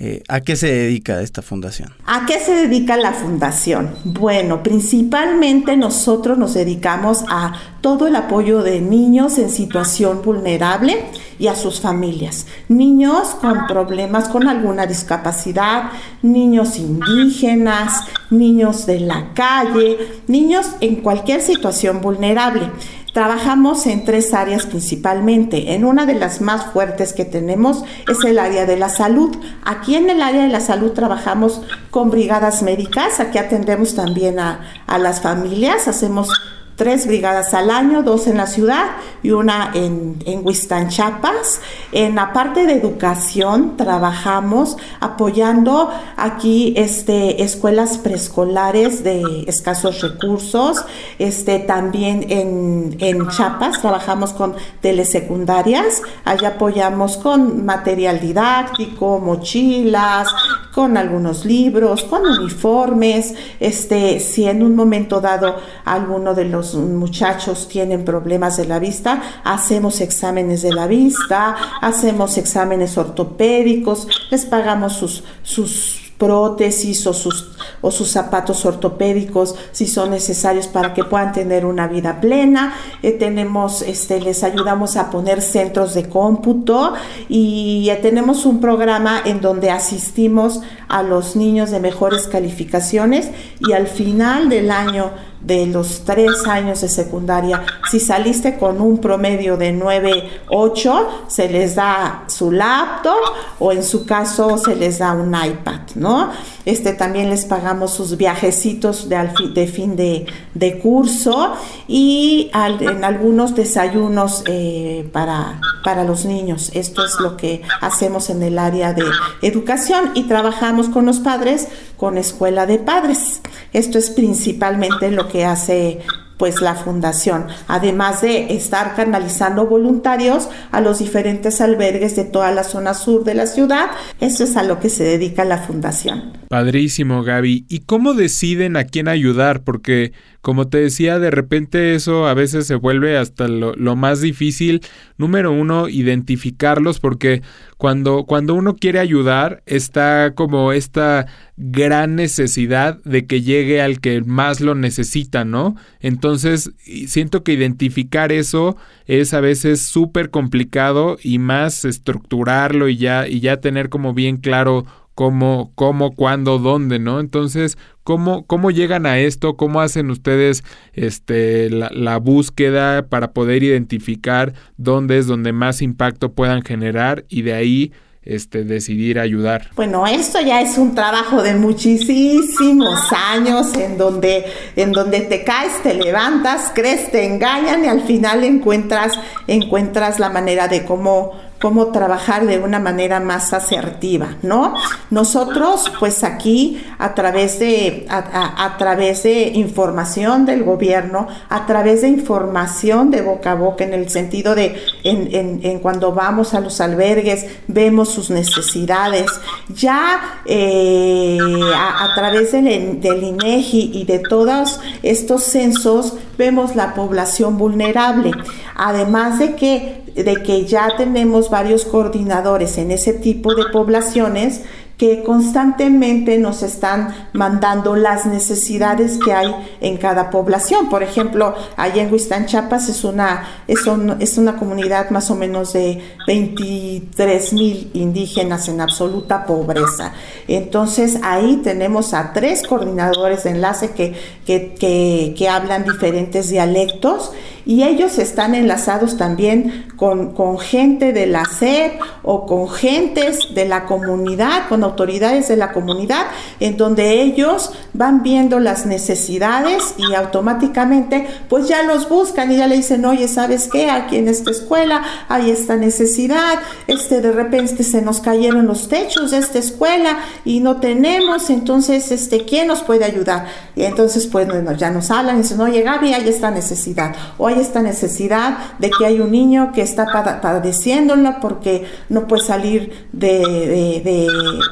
Eh, 0.00 0.22
¿A 0.28 0.42
qué 0.42 0.54
se 0.54 0.68
dedica 0.68 1.20
esta 1.22 1.42
fundación? 1.42 1.92
¿A 2.06 2.24
qué 2.24 2.38
se 2.38 2.52
dedica 2.52 2.96
la 2.96 3.12
fundación? 3.12 3.96
Bueno, 4.04 4.62
principalmente 4.62 5.76
nosotros 5.76 6.38
nos 6.38 6.54
dedicamos 6.54 7.24
a 7.28 7.54
todo 7.80 8.06
el 8.06 8.14
apoyo 8.14 8.62
de 8.62 8.80
niños 8.80 9.38
en 9.38 9.50
situación 9.50 10.22
vulnerable 10.22 11.04
y 11.40 11.48
a 11.48 11.56
sus 11.56 11.80
familias. 11.80 12.46
Niños 12.68 13.30
con 13.40 13.66
problemas, 13.66 14.28
con 14.28 14.46
alguna 14.46 14.86
discapacidad, 14.86 15.90
niños 16.22 16.78
indígenas, 16.78 18.04
niños 18.30 18.86
de 18.86 19.00
la 19.00 19.34
calle, 19.34 19.98
niños 20.28 20.66
en 20.80 20.96
cualquier 20.96 21.40
situación 21.42 22.00
vulnerable. 22.00 22.70
Trabajamos 23.18 23.84
en 23.88 24.04
tres 24.04 24.32
áreas 24.32 24.66
principalmente. 24.66 25.74
En 25.74 25.84
una 25.84 26.06
de 26.06 26.14
las 26.14 26.40
más 26.40 26.66
fuertes 26.66 27.12
que 27.12 27.24
tenemos 27.24 27.82
es 28.06 28.22
el 28.22 28.38
área 28.38 28.64
de 28.64 28.76
la 28.76 28.88
salud. 28.88 29.36
Aquí 29.64 29.96
en 29.96 30.08
el 30.08 30.22
área 30.22 30.42
de 30.42 30.48
la 30.48 30.60
salud 30.60 30.92
trabajamos 30.92 31.62
con 31.90 32.10
brigadas 32.10 32.62
médicas. 32.62 33.18
Aquí 33.18 33.38
atendemos 33.38 33.96
también 33.96 34.38
a, 34.38 34.60
a 34.86 34.98
las 34.98 35.20
familias. 35.20 35.88
Hacemos 35.88 36.30
tres 36.78 37.08
brigadas 37.08 37.54
al 37.54 37.70
año, 37.70 38.04
dos 38.04 38.28
en 38.28 38.36
la 38.36 38.46
ciudad 38.46 38.84
y 39.24 39.32
una 39.32 39.72
en, 39.74 40.16
en 40.24 40.46
Huistán, 40.46 40.88
Chiapas. 40.88 41.60
En 41.90 42.14
la 42.14 42.32
parte 42.32 42.66
de 42.66 42.74
educación 42.74 43.76
trabajamos 43.76 44.76
apoyando 45.00 45.90
aquí 46.16 46.74
este, 46.76 47.42
escuelas 47.42 47.98
preescolares 47.98 49.02
de 49.02 49.44
escasos 49.48 50.00
recursos. 50.02 50.84
Este, 51.18 51.58
también 51.58 52.24
en, 52.28 52.96
en 53.00 53.28
Chiapas 53.28 53.80
trabajamos 53.80 54.32
con 54.32 54.54
telesecundarias. 54.80 56.02
Allá 56.24 56.50
apoyamos 56.50 57.16
con 57.16 57.66
material 57.66 58.20
didáctico, 58.20 59.18
mochilas, 59.18 60.28
con 60.72 60.96
algunos 60.96 61.44
libros, 61.44 62.04
con 62.04 62.24
uniformes. 62.24 63.34
Este, 63.58 64.20
si 64.20 64.44
en 64.44 64.62
un 64.62 64.76
momento 64.76 65.20
dado 65.20 65.56
alguno 65.84 66.34
de 66.34 66.44
los 66.44 66.67
muchachos 66.74 67.68
tienen 67.68 68.04
problemas 68.04 68.56
de 68.56 68.66
la 68.66 68.78
vista, 68.78 69.22
hacemos 69.44 70.00
exámenes 70.00 70.62
de 70.62 70.72
la 70.72 70.86
vista, 70.86 71.56
hacemos 71.80 72.38
exámenes 72.38 72.96
ortopédicos, 72.98 74.08
les 74.30 74.46
pagamos 74.46 74.94
sus, 74.94 75.24
sus 75.42 76.08
prótesis 76.18 77.06
o 77.06 77.14
sus, 77.14 77.52
o 77.80 77.90
sus 77.90 78.08
zapatos 78.08 78.66
ortopédicos 78.66 79.54
si 79.70 79.86
son 79.86 80.10
necesarios 80.10 80.66
para 80.66 80.92
que 80.92 81.04
puedan 81.04 81.32
tener 81.32 81.64
una 81.64 81.86
vida 81.86 82.20
plena. 82.20 82.74
Eh, 83.02 83.12
tenemos, 83.12 83.82
este, 83.82 84.20
les 84.20 84.42
ayudamos 84.42 84.96
a 84.96 85.10
poner 85.10 85.40
centros 85.40 85.94
de 85.94 86.08
cómputo 86.08 86.94
y 87.28 87.88
tenemos 88.02 88.44
un 88.44 88.60
programa 88.60 89.22
en 89.24 89.40
donde 89.40 89.70
asistimos 89.70 90.60
a 90.88 91.02
los 91.02 91.36
niños 91.36 91.70
de 91.70 91.80
mejores 91.80 92.26
calificaciones 92.26 93.30
y 93.60 93.72
al 93.72 93.86
final 93.86 94.48
del 94.48 94.70
año 94.70 95.12
de 95.40 95.66
los 95.66 96.04
tres 96.04 96.46
años 96.46 96.80
de 96.80 96.88
secundaria, 96.88 97.64
si 97.90 98.00
saliste 98.00 98.58
con 98.58 98.80
un 98.80 98.98
promedio 98.98 99.56
de 99.56 99.72
9, 99.72 100.40
8, 100.48 101.24
se 101.28 101.48
les 101.48 101.74
da 101.74 102.24
su 102.26 102.50
laptop 102.50 103.18
o 103.58 103.72
en 103.72 103.82
su 103.82 104.04
caso 104.04 104.58
se 104.58 104.74
les 104.74 104.98
da 104.98 105.12
un 105.12 105.34
iPad, 105.34 105.80
¿no? 105.94 106.30
Este 106.68 106.92
también 106.92 107.30
les 107.30 107.46
pagamos 107.46 107.94
sus 107.94 108.18
viajecitos 108.18 109.08
de, 109.08 109.66
fin 109.66 109.96
de, 109.96 110.26
de, 110.52 110.78
curso 110.78 111.54
y 111.86 112.50
en 112.52 113.04
algunos 113.04 113.54
desayunos 113.54 114.44
eh, 114.44 115.08
para, 115.10 115.62
para 115.82 116.04
los 116.04 116.26
niños. 116.26 116.70
Esto 116.74 117.06
es 117.06 117.20
lo 117.20 117.38
que 117.38 117.62
hacemos 117.80 118.28
en 118.28 118.42
el 118.42 118.58
área 118.58 118.92
de 118.92 119.04
educación 119.40 120.10
y 120.12 120.24
trabajamos 120.24 120.90
con 120.90 121.06
los 121.06 121.20
padres 121.20 121.68
con 121.96 122.18
escuela 122.18 122.66
de 122.66 122.78
padres. 122.78 123.40
Esto 123.72 123.96
es 123.96 124.10
principalmente 124.10 125.10
lo 125.10 125.26
que 125.26 125.46
hace 125.46 126.02
pues 126.38 126.60
la 126.62 126.74
fundación, 126.74 127.46
además 127.66 128.22
de 128.22 128.54
estar 128.54 128.94
canalizando 128.94 129.66
voluntarios 129.66 130.48
a 130.70 130.80
los 130.80 131.00
diferentes 131.00 131.60
albergues 131.60 132.16
de 132.16 132.24
toda 132.24 132.52
la 132.52 132.64
zona 132.64 132.94
sur 132.94 133.24
de 133.24 133.34
la 133.34 133.46
ciudad, 133.46 133.90
eso 134.20 134.44
es 134.44 134.56
a 134.56 134.62
lo 134.62 134.80
que 134.80 134.88
se 134.88 135.04
dedica 135.04 135.44
la 135.44 135.58
fundación. 135.58 136.32
Padrísimo, 136.48 137.22
Gaby. 137.22 137.66
¿Y 137.68 137.80
cómo 137.80 138.14
deciden 138.14 138.76
a 138.76 138.84
quién 138.84 139.08
ayudar? 139.08 139.64
Porque 139.64 140.12
como 140.40 140.68
te 140.68 140.78
decía, 140.78 141.18
de 141.18 141.30
repente 141.30 141.94
eso 141.94 142.26
a 142.26 142.32
veces 142.32 142.66
se 142.66 142.76
vuelve 142.76 143.18
hasta 143.18 143.48
lo, 143.48 143.74
más 143.96 144.20
difícil. 144.20 144.80
Número 145.18 145.52
uno, 145.52 145.88
identificarlos, 145.88 147.00
porque 147.00 147.42
cuando, 147.78 148.24
cuando 148.24 148.54
uno 148.54 148.74
quiere 148.74 148.98
ayudar, 148.98 149.62
está 149.64 150.34
como 150.34 150.72
esta 150.72 151.26
gran 151.56 152.16
necesidad 152.16 152.98
de 153.04 153.26
que 153.26 153.40
llegue 153.40 153.80
al 153.80 154.00
que 154.00 154.20
más 154.22 154.60
lo 154.60 154.74
necesita, 154.74 155.44
¿no? 155.44 155.76
Entonces, 156.00 156.72
siento 157.06 157.44
que 157.44 157.52
identificar 157.52 158.32
eso 158.32 158.76
es 159.06 159.32
a 159.32 159.40
veces 159.40 159.80
súper 159.80 160.30
complicado 160.30 161.18
y 161.22 161.38
más 161.38 161.84
estructurarlo 161.84 162.88
y 162.88 162.96
ya, 162.96 163.28
y 163.28 163.38
ya 163.38 163.60
tener 163.60 163.90
como 163.90 164.12
bien 164.12 164.38
claro 164.38 164.84
cómo, 165.18 165.72
cómo, 165.74 166.14
cuándo, 166.14 166.60
dónde, 166.60 167.00
¿no? 167.00 167.18
Entonces, 167.18 167.76
¿cómo, 168.04 168.46
cómo 168.46 168.70
llegan 168.70 169.04
a 169.04 169.18
esto? 169.18 169.56
¿Cómo 169.56 169.80
hacen 169.80 170.12
ustedes 170.12 170.62
este, 170.92 171.70
la, 171.70 172.18
búsqueda 172.18 173.08
para 173.08 173.32
poder 173.32 173.64
identificar 173.64 174.52
dónde 174.76 175.18
es 175.18 175.26
donde 175.26 175.52
más 175.52 175.82
impacto 175.82 176.34
puedan 176.34 176.62
generar 176.62 177.24
y 177.28 177.42
de 177.42 177.54
ahí 177.54 177.92
este, 178.22 178.62
decidir 178.62 179.18
ayudar? 179.18 179.70
Bueno, 179.74 180.06
esto 180.06 180.40
ya 180.40 180.60
es 180.60 180.78
un 180.78 180.94
trabajo 180.94 181.42
de 181.42 181.56
muchísimos 181.56 183.00
años 183.12 183.74
en 183.74 183.98
donde, 183.98 184.44
en 184.76 184.92
donde 184.92 185.22
te 185.22 185.42
caes, 185.42 185.82
te 185.82 185.94
levantas, 185.94 186.70
crees, 186.76 187.10
te 187.10 187.26
engañan 187.26 187.84
y 187.84 187.88
al 187.88 188.02
final 188.02 188.44
encuentras, 188.44 189.18
encuentras 189.48 190.20
la 190.20 190.30
manera 190.30 190.68
de 190.68 190.84
cómo 190.84 191.47
cómo 191.60 191.88
trabajar 191.88 192.46
de 192.46 192.58
una 192.58 192.78
manera 192.78 193.18
más 193.18 193.52
asertiva, 193.52 194.36
¿no? 194.42 194.74
Nosotros, 195.10 195.90
pues 195.98 196.22
aquí, 196.22 196.84
a 196.98 197.14
través 197.14 197.58
de, 197.58 198.06
a, 198.08 198.76
través 198.78 199.24
de 199.24 199.48
información 199.48 200.46
del 200.46 200.62
gobierno, 200.62 201.26
a 201.48 201.66
través 201.66 202.02
de 202.02 202.08
información 202.08 203.10
de 203.10 203.22
boca 203.22 203.52
a 203.52 203.54
boca, 203.54 203.84
en 203.84 203.92
el 203.92 204.08
sentido 204.08 204.54
de, 204.54 204.76
en, 205.02 205.60
en, 205.62 205.78
cuando 205.80 206.12
vamos 206.12 206.54
a 206.54 206.60
los 206.60 206.80
albergues, 206.80 207.46
vemos 207.66 208.10
sus 208.10 208.30
necesidades, 208.30 209.26
ya 209.68 210.40
eh, 210.44 211.38
a, 211.74 212.14
través 212.14 212.52
del, 212.52 213.00
del 213.00 213.22
INEGI 213.24 213.90
y 213.94 214.04
de 214.04 214.20
todos 214.20 214.80
estos 215.02 215.42
censos, 215.42 216.14
vemos 216.36 216.76
la 216.76 216.94
población 216.94 217.58
vulnerable. 217.58 218.30
Además 218.76 219.40
de 219.40 219.56
que, 219.56 220.07
de 220.14 220.42
que 220.42 220.64
ya 220.64 220.96
tenemos 220.96 221.50
varios 221.50 221.84
coordinadores 221.84 222.78
en 222.78 222.90
ese 222.90 223.12
tipo 223.12 223.54
de 223.54 223.64
poblaciones, 223.72 224.62
que 224.98 225.22
constantemente 225.22 226.38
nos 226.38 226.64
están 226.64 227.14
mandando 227.32 227.94
las 227.94 228.26
necesidades 228.26 229.16
que 229.24 229.32
hay 229.32 229.54
en 229.80 229.96
cada 229.96 230.28
población. 230.28 230.88
Por 230.88 231.04
ejemplo, 231.04 231.54
allá 231.76 232.02
en 232.02 232.12
Huistán, 232.12 232.46
Chiapas 232.46 232.88
es 232.88 233.04
una, 233.04 233.62
es, 233.68 233.78
es 234.18 234.38
una 234.38 234.56
comunidad 234.56 235.10
más 235.10 235.30
o 235.30 235.36
menos 235.36 235.72
de 235.72 236.02
23 236.26 237.52
mil 237.52 237.90
indígenas 237.94 238.68
en 238.68 238.80
absoluta 238.80 239.46
pobreza. 239.46 240.12
Entonces 240.48 241.20
ahí 241.22 241.60
tenemos 241.62 242.12
a 242.12 242.32
tres 242.32 242.66
coordinadores 242.66 243.44
de 243.44 243.50
enlace 243.50 243.92
que, 243.92 244.14
que, 244.44 244.74
que, 244.74 245.32
que 245.38 245.48
hablan 245.48 245.84
diferentes 245.84 246.48
dialectos 246.48 247.30
y 247.68 247.82
ellos 247.82 248.18
están 248.18 248.54
enlazados 248.54 249.18
también 249.18 249.88
con, 249.96 250.32
con 250.32 250.58
gente 250.58 251.12
de 251.12 251.26
la 251.26 251.44
SEP 251.44 252.00
o 252.22 252.46
con 252.46 252.70
gentes 252.70 253.54
de 253.54 253.68
la 253.68 253.84
comunidad, 253.84 254.68
con 254.70 254.84
autoridades 254.88 255.48
de 255.48 255.56
la 255.56 255.72
comunidad, 255.72 256.26
en 256.60 256.76
donde 256.76 257.22
ellos 257.22 257.72
van 257.92 258.22
viendo 258.22 258.60
las 258.60 258.86
necesidades 258.86 259.94
y 259.96 260.14
automáticamente 260.14 261.26
pues 261.48 261.68
ya 261.68 261.82
los 261.82 262.08
buscan 262.08 262.50
y 262.52 262.56
ya 262.56 262.66
le 262.66 262.76
dicen, 262.76 263.04
oye, 263.04 263.28
¿sabes 263.28 263.68
qué? 263.70 263.90
Aquí 263.90 264.16
en 264.16 264.28
esta 264.28 264.50
escuela 264.50 265.02
hay 265.28 265.50
esta 265.50 265.76
necesidad, 265.76 266.58
este 266.86 267.20
de 267.20 267.32
repente 267.32 267.82
se 267.82 268.02
nos 268.02 268.20
cayeron 268.20 268.66
los 268.66 268.88
techos 268.88 269.30
de 269.30 269.38
esta 269.38 269.58
escuela 269.58 270.18
y 270.44 270.60
no 270.60 270.76
tenemos, 270.76 271.50
entonces, 271.50 272.10
este, 272.12 272.44
¿quién 272.44 272.68
nos 272.68 272.82
puede 272.82 273.04
ayudar? 273.04 273.46
Y 273.76 273.84
entonces 273.84 274.26
pues 274.26 274.48
ya 274.76 274.90
nos 274.90 275.10
hablan 275.10 275.36
y 275.36 275.42
dicen, 275.42 275.60
oye 275.60 275.82
Gaby, 275.82 276.14
hay 276.14 276.28
esta 276.28 276.50
necesidad, 276.50 277.14
o 277.36 277.48
esta 277.48 277.82
necesidad 277.82 278.58
de 278.78 278.90
que 278.90 279.06
hay 279.06 279.20
un 279.20 279.30
niño 279.30 279.72
que 279.72 279.82
está 279.82 280.06
padeciéndola 280.40 281.40
porque 281.40 281.86
no 282.08 282.26
puede 282.26 282.44
salir 282.44 283.08
de, 283.12 284.26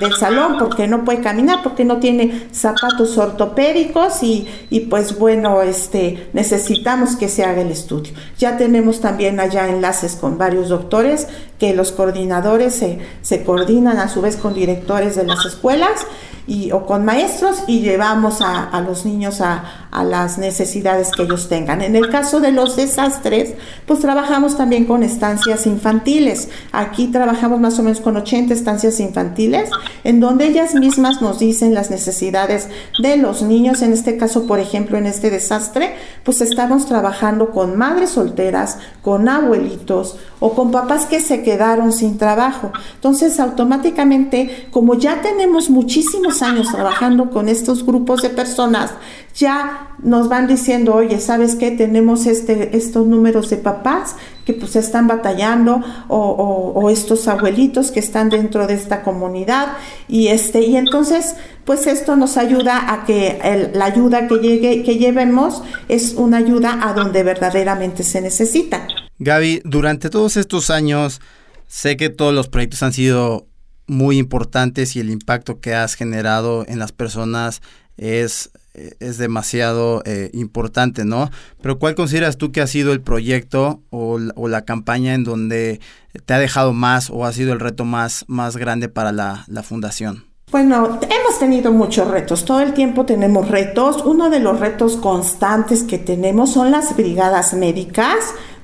del 0.08 0.16
salón, 0.16 0.56
porque 0.58 0.86
no 0.86 1.04
puede 1.04 1.20
caminar, 1.20 1.62
porque 1.62 1.84
no 1.84 1.98
tiene 1.98 2.48
zapatos 2.52 3.16
ortopédicos 3.18 4.22
y, 4.22 4.46
y 4.70 4.80
pues 4.80 5.18
bueno, 5.18 5.62
este, 5.62 6.28
necesitamos 6.32 7.16
que 7.16 7.28
se 7.28 7.44
haga 7.44 7.62
el 7.62 7.70
estudio. 7.70 8.12
Ya 8.38 8.56
tenemos 8.56 9.00
también 9.00 9.40
allá 9.40 9.68
enlaces 9.68 10.16
con 10.16 10.38
varios 10.38 10.68
doctores 10.68 11.28
que 11.58 11.74
los 11.74 11.92
coordinadores 11.92 12.74
se, 12.74 12.98
se 13.22 13.44
coordinan 13.44 13.98
a 13.98 14.08
su 14.08 14.20
vez 14.20 14.36
con 14.36 14.54
directores 14.54 15.16
de 15.16 15.24
las 15.24 15.44
escuelas 15.46 16.06
y, 16.46 16.70
o 16.70 16.86
con 16.86 17.04
maestros 17.04 17.64
y 17.66 17.80
llevamos 17.80 18.40
a, 18.40 18.80
los 18.86 19.04
niños 19.04 19.40
a, 19.40 19.88
a, 19.90 20.04
las 20.04 20.38
necesidades 20.38 21.10
que 21.10 21.22
ellos 21.22 21.48
tengan. 21.48 21.82
En 21.82 21.96
el 21.96 22.08
caso 22.08 22.40
de 22.40 22.52
los 22.52 22.76
desastres, 22.76 23.54
pues 23.86 24.00
trabajamos 24.00 24.56
también 24.56 24.84
con 24.84 25.02
estancias 25.02 25.66
infantiles. 25.66 26.48
Aquí 26.72 27.08
trabajamos 27.08 27.60
más 27.60 27.78
o 27.78 27.82
menos 27.82 28.00
con 28.00 28.16
80 28.16 28.54
estancias 28.54 29.00
infantiles, 29.00 29.70
en 30.04 30.20
donde 30.20 30.46
ellas 30.46 30.74
mismas 30.74 31.20
nos 31.20 31.40
dicen 31.40 31.74
las 31.74 31.90
necesidades 31.90 32.68
de 33.02 33.16
los 33.16 33.42
niños. 33.42 33.82
En 33.82 33.92
este 33.92 34.16
caso, 34.16 34.46
por 34.46 34.60
ejemplo, 34.60 34.98
en 34.98 35.06
este 35.06 35.30
desastre, 35.30 35.96
pues 36.22 36.40
estamos 36.40 36.86
trabajando 36.86 37.50
con 37.50 37.76
madres 37.76 38.10
solteras, 38.10 38.78
con 39.02 39.28
abuelitos 39.28 40.16
o 40.40 40.54
con 40.54 40.70
papás 40.70 41.06
que 41.06 41.20
se 41.20 41.42
quedaron 41.42 41.92
sin 41.92 42.18
trabajo. 42.18 42.72
Entonces, 42.94 43.40
automáticamente, 43.40 44.68
como 44.70 44.94
ya 44.94 45.22
tenemos 45.22 45.70
muchísimos 45.70 46.42
años 46.42 46.70
trabajando 46.70 47.30
con 47.30 47.48
estos 47.48 47.84
grupos 47.84 48.22
de 48.22 48.30
personas, 48.30 48.92
ya 49.34 49.90
nos 50.02 50.28
van 50.28 50.46
diciendo, 50.46 50.94
oye, 50.94 51.20
¿sabes 51.20 51.56
qué? 51.56 51.70
Tenemos 51.70 52.26
este, 52.26 52.76
estos 52.76 53.06
números 53.06 53.50
de 53.50 53.58
papás 53.58 54.16
que 54.46 54.54
pues 54.54 54.76
están 54.76 55.08
batallando 55.08 55.82
o, 56.08 56.88
estos 56.88 57.26
abuelitos 57.26 57.90
que 57.90 57.98
están 57.98 58.30
dentro 58.30 58.66
de 58.66 58.74
esta 58.74 59.02
comunidad 59.02 59.72
y 60.08 60.28
este 60.28 60.60
y 60.60 60.76
entonces 60.76 61.34
pues 61.64 61.88
esto 61.88 62.14
nos 62.14 62.36
ayuda 62.36 62.92
a 62.92 63.04
que 63.04 63.72
la 63.74 63.86
ayuda 63.86 64.28
que 64.28 64.36
llegue 64.36 64.84
que 64.84 64.98
llevemos 64.98 65.64
es 65.88 66.14
una 66.14 66.36
ayuda 66.36 66.78
a 66.80 66.92
donde 66.92 67.24
verdaderamente 67.24 68.04
se 68.04 68.20
necesita. 68.20 68.86
Gaby, 69.18 69.62
durante 69.64 70.10
todos 70.10 70.36
estos 70.36 70.70
años 70.70 71.20
sé 71.66 71.96
que 71.96 72.10
todos 72.10 72.34
los 72.34 72.48
proyectos 72.48 72.82
han 72.82 72.92
sido 72.92 73.46
muy 73.86 74.18
importantes 74.18 74.96
y 74.96 75.00
el 75.00 75.10
impacto 75.10 75.60
que 75.60 75.74
has 75.74 75.94
generado 75.94 76.64
en 76.66 76.78
las 76.78 76.92
personas 76.92 77.62
es, 77.96 78.50
es 78.74 79.18
demasiado 79.18 80.02
eh, 80.04 80.30
importante, 80.32 81.04
¿no? 81.04 81.30
Pero 81.62 81.78
¿cuál 81.78 81.94
consideras 81.94 82.36
tú 82.36 82.52
que 82.52 82.60
ha 82.60 82.66
sido 82.66 82.92
el 82.92 83.00
proyecto 83.00 83.80
o, 83.90 84.18
la 84.18 84.64
campaña 84.64 85.14
en 85.14 85.24
donde 85.24 85.80
te 86.24 86.34
ha 86.34 86.38
dejado 86.38 86.72
más 86.72 87.10
o 87.10 87.24
ha 87.24 87.32
sido 87.32 87.52
el 87.52 87.60
reto 87.60 87.84
más, 87.84 88.24
más 88.28 88.56
grande 88.56 88.88
para 88.88 89.12
la, 89.12 89.44
la 89.48 89.62
fundación? 89.62 90.24
Bueno, 90.50 91.00
hemos 91.02 91.38
tenido 91.40 91.72
muchos 91.72 92.06
retos, 92.08 92.44
todo 92.44 92.60
el 92.60 92.72
tiempo 92.72 93.04
tenemos 93.04 93.48
retos. 93.48 94.04
Uno 94.04 94.30
de 94.30 94.38
los 94.38 94.60
retos 94.60 94.96
constantes 94.96 95.82
que 95.82 95.98
tenemos 95.98 96.52
son 96.52 96.70
las 96.70 96.94
brigadas 96.96 97.54
médicas. 97.54 98.16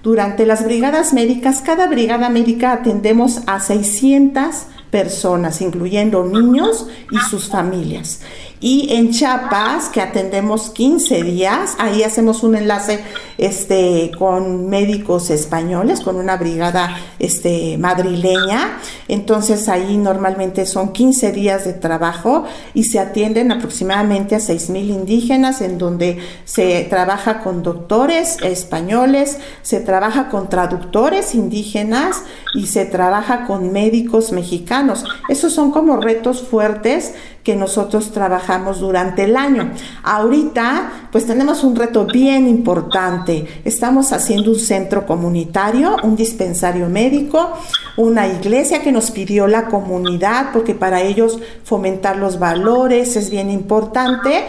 Durante 0.03 0.47
las 0.47 0.65
brigadas 0.65 1.13
médicas, 1.13 1.63
cada 1.65 1.87
brigada 1.87 2.29
médica 2.29 2.73
atendemos 2.73 3.43
a 3.47 3.61
600 3.61 4.67
personas, 4.91 5.61
incluyendo 5.61 6.25
niños 6.25 6.89
y 7.11 7.19
sus 7.31 7.49
familias. 7.49 8.21
Y 8.63 8.95
en 8.95 9.11
Chiapas, 9.11 9.89
que 9.89 10.01
atendemos 10.01 10.71
15 10.71 11.25
días, 11.25 11.75
ahí 11.81 12.05
hacemos 12.05 12.45
un 12.45 12.55
enlace 12.55 13.01
este, 13.37 14.13
con 14.17 14.69
médicos 14.69 15.31
españoles, 15.31 16.01
con 16.01 16.15
una 16.15 16.37
brigada 16.37 16.97
este, 17.19 17.77
madrileña. 17.77 18.79
Entonces 19.09 19.69
ahí 19.69 19.97
normalmente 19.97 20.65
son 20.65 20.93
15 20.93 21.33
días 21.33 21.65
de 21.65 21.73
trabajo 21.73 22.45
y 22.73 22.85
se 22.85 23.01
atienden 23.01 23.51
aproximadamente 23.51 24.37
a 24.37 24.41
6 24.41 24.71
mil 24.71 24.91
indígenas, 24.91 25.61
en 25.61 25.77
donde 25.77 26.19
se 26.45 26.87
trabaja 26.89 27.41
con 27.43 27.65
doctores 27.65 28.37
españoles, 28.45 29.39
se 29.63 29.81
trabaja 29.81 30.29
con 30.29 30.49
traductores 30.49 31.35
indígenas 31.35 32.23
y 32.55 32.67
se 32.67 32.85
trabaja 32.85 33.45
con 33.45 33.73
médicos 33.73 34.31
mexicanos. 34.31 35.05
Esos 35.29 35.53
son 35.53 35.73
como 35.73 35.97
retos 35.97 36.43
fuertes 36.43 37.15
que 37.43 37.57
nosotros 37.57 38.13
trabajamos 38.13 38.81
durante 38.81 39.25
el 39.25 39.37
año. 39.37 39.73
Ahorita, 40.03 41.09
pues 41.11 41.27
tenemos 41.27 41.65
un 41.65 41.75
reto 41.77 42.07
bien 42.07 42.47
importante. 42.47 43.63
Estamos 43.65 44.13
haciendo 44.13 44.51
un 44.51 44.59
centro 44.59 45.07
comunitario, 45.07 45.97
un 46.03 46.17
dispensario 46.17 46.89
médico, 46.89 47.53
una 47.97 48.27
iglesia 48.27 48.83
que 48.83 48.93
nos 48.93 49.11
pidió 49.11 49.47
la 49.47 49.67
comunidad, 49.67 50.51
porque 50.53 50.75
para 50.75 51.03
ellos 51.03 51.39
fomentar 51.65 52.17
los 52.17 52.39
valores 52.39 53.17
es 53.17 53.31
bien 53.31 53.51
importante. 53.51 54.45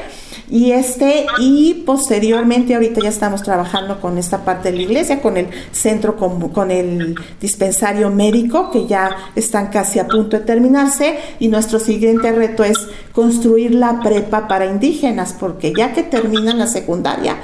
Y 0.53 0.71
este, 0.71 1.25
y 1.39 1.83
posteriormente, 1.83 2.75
ahorita 2.75 3.01
ya 3.01 3.09
estamos 3.09 3.41
trabajando 3.41 3.99
con 3.99 4.19
esta 4.19 4.45
parte 4.45 4.69
de 4.69 4.77
la 4.77 4.83
iglesia, 4.83 5.19
con 5.19 5.35
el 5.35 5.47
centro, 5.71 6.15
con, 6.15 6.49
con 6.49 6.69
el 6.69 7.15
dispensario 7.41 8.11
médico, 8.11 8.69
que 8.69 8.85
ya 8.85 9.17
están 9.35 9.71
casi 9.71 9.97
a 9.97 10.05
punto 10.05 10.37
de 10.37 10.43
terminarse. 10.43 11.17
Y 11.39 11.47
nuestro 11.47 11.79
siguiente 11.79 12.31
reto 12.31 12.63
es 12.63 12.77
construir 13.13 13.73
la 13.73 13.99
prepa 14.01 14.47
para 14.47 14.67
indígenas, 14.67 15.35
porque 15.39 15.73
ya 15.75 15.91
que 15.91 16.03
terminan 16.03 16.59
la 16.59 16.67
secundaria, 16.67 17.37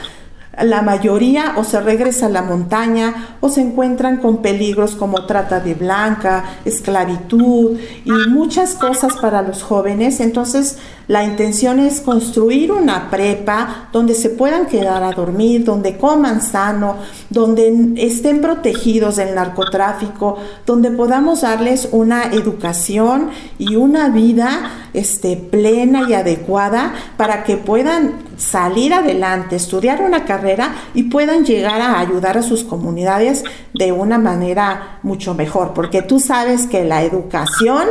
la 0.64 0.82
mayoría 0.82 1.54
o 1.58 1.64
se 1.64 1.80
regresa 1.80 2.28
a 2.28 2.30
la 2.30 2.42
montaña 2.42 3.38
o 3.42 3.50
se 3.50 3.62
encuentran 3.62 4.18
con 4.18 4.42
peligros 4.42 4.96
como 4.96 5.26
trata 5.26 5.60
de 5.60 5.74
blanca, 5.74 6.44
esclavitud 6.66 7.78
y 8.06 8.12
muchas 8.30 8.74
cosas 8.76 9.18
para 9.18 9.42
los 9.42 9.64
jóvenes. 9.64 10.20
Entonces, 10.20 10.78
la 11.08 11.24
intención 11.24 11.80
es 11.80 12.02
construir 12.02 12.72
una 12.72 13.10
prepa 13.10 13.90
donde 13.92 14.14
se 14.14 14.30
puedan 14.30 14.68
quedar 14.68 15.02
a 15.02 15.12
dormir, 15.12 15.64
donde 15.64 15.98
coman 15.98 16.42
sano, 16.42 16.98
donde 17.32 17.94
estén 17.98 18.42
protegidos 18.42 19.16
del 19.16 19.34
narcotráfico, 19.34 20.38
donde 20.66 20.92
podamos 20.92 21.42
darles 21.42 21.90
una 21.92 22.26
educación 22.26 23.32
y 23.58 23.76
una 23.76 24.10
vida 24.10 24.90
este, 24.94 25.36
plena 25.36 26.08
y 26.08 26.14
adecuada 26.14 26.94
para 27.18 27.44
que 27.44 27.58
puedan 27.58 28.29
salir 28.40 28.94
adelante, 28.94 29.56
estudiar 29.56 30.02
una 30.02 30.26
carrera 30.26 30.74
y 30.94 31.04
puedan 31.04 31.46
llegar 31.46 31.82
a 31.82 32.00
ayudar 32.00 32.38
a 32.38 32.42
sus 32.42 32.64
comunidades 32.64 33.44
de 33.74 33.92
una 33.92 34.18
manera 34.18 35.00
mucho 35.04 35.36
mejor, 35.36 35.74
porque 35.74 36.02
tú 36.02 36.20
sabes 36.20 36.66
que 36.66 36.84
la 36.86 37.04
educación 37.04 37.86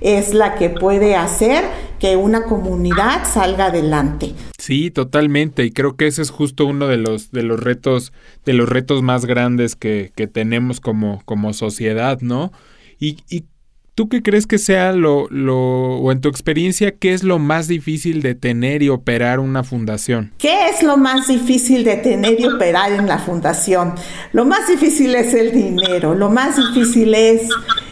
es 0.00 0.34
la 0.34 0.54
que 0.54 0.70
puede 0.70 1.16
hacer 1.16 1.64
que 1.98 2.16
una 2.16 2.44
comunidad 2.44 3.24
salga 3.24 3.66
adelante. 3.66 4.34
Sí, 4.58 4.90
totalmente. 4.90 5.64
Y 5.64 5.70
creo 5.70 5.96
que 5.96 6.06
ese 6.06 6.22
es 6.22 6.30
justo 6.30 6.66
uno 6.66 6.86
de 6.86 6.98
los, 6.98 7.30
de 7.30 7.42
los 7.42 7.58
retos, 7.58 8.12
de 8.44 8.52
los 8.52 8.68
retos 8.68 9.02
más 9.02 9.24
grandes 9.24 9.74
que, 9.76 10.12
que 10.14 10.26
tenemos 10.26 10.80
como, 10.80 11.22
como 11.24 11.54
sociedad, 11.54 12.20
¿no? 12.20 12.52
Y, 12.98 13.18
y 13.30 13.44
¿Tú 13.96 14.10
qué 14.10 14.22
crees 14.22 14.46
que 14.46 14.58
sea 14.58 14.92
lo, 14.92 15.26
lo, 15.30 15.56
o 15.56 16.12
en 16.12 16.20
tu 16.20 16.28
experiencia, 16.28 16.94
qué 16.94 17.14
es 17.14 17.22
lo 17.22 17.38
más 17.38 17.66
difícil 17.66 18.20
de 18.20 18.34
tener 18.34 18.82
y 18.82 18.90
operar 18.90 19.40
una 19.40 19.64
fundación? 19.64 20.32
¿Qué 20.36 20.68
es 20.68 20.82
lo 20.82 20.98
más 20.98 21.28
difícil 21.28 21.82
de 21.82 21.96
tener 21.96 22.38
y 22.38 22.44
operar 22.44 22.92
en 22.92 23.06
la 23.06 23.16
fundación? 23.16 23.94
Lo 24.34 24.44
más 24.44 24.68
difícil 24.68 25.14
es 25.14 25.32
el 25.32 25.50
dinero, 25.50 26.14
lo 26.14 26.28
más 26.28 26.56
difícil 26.58 27.14
es 27.14 27.48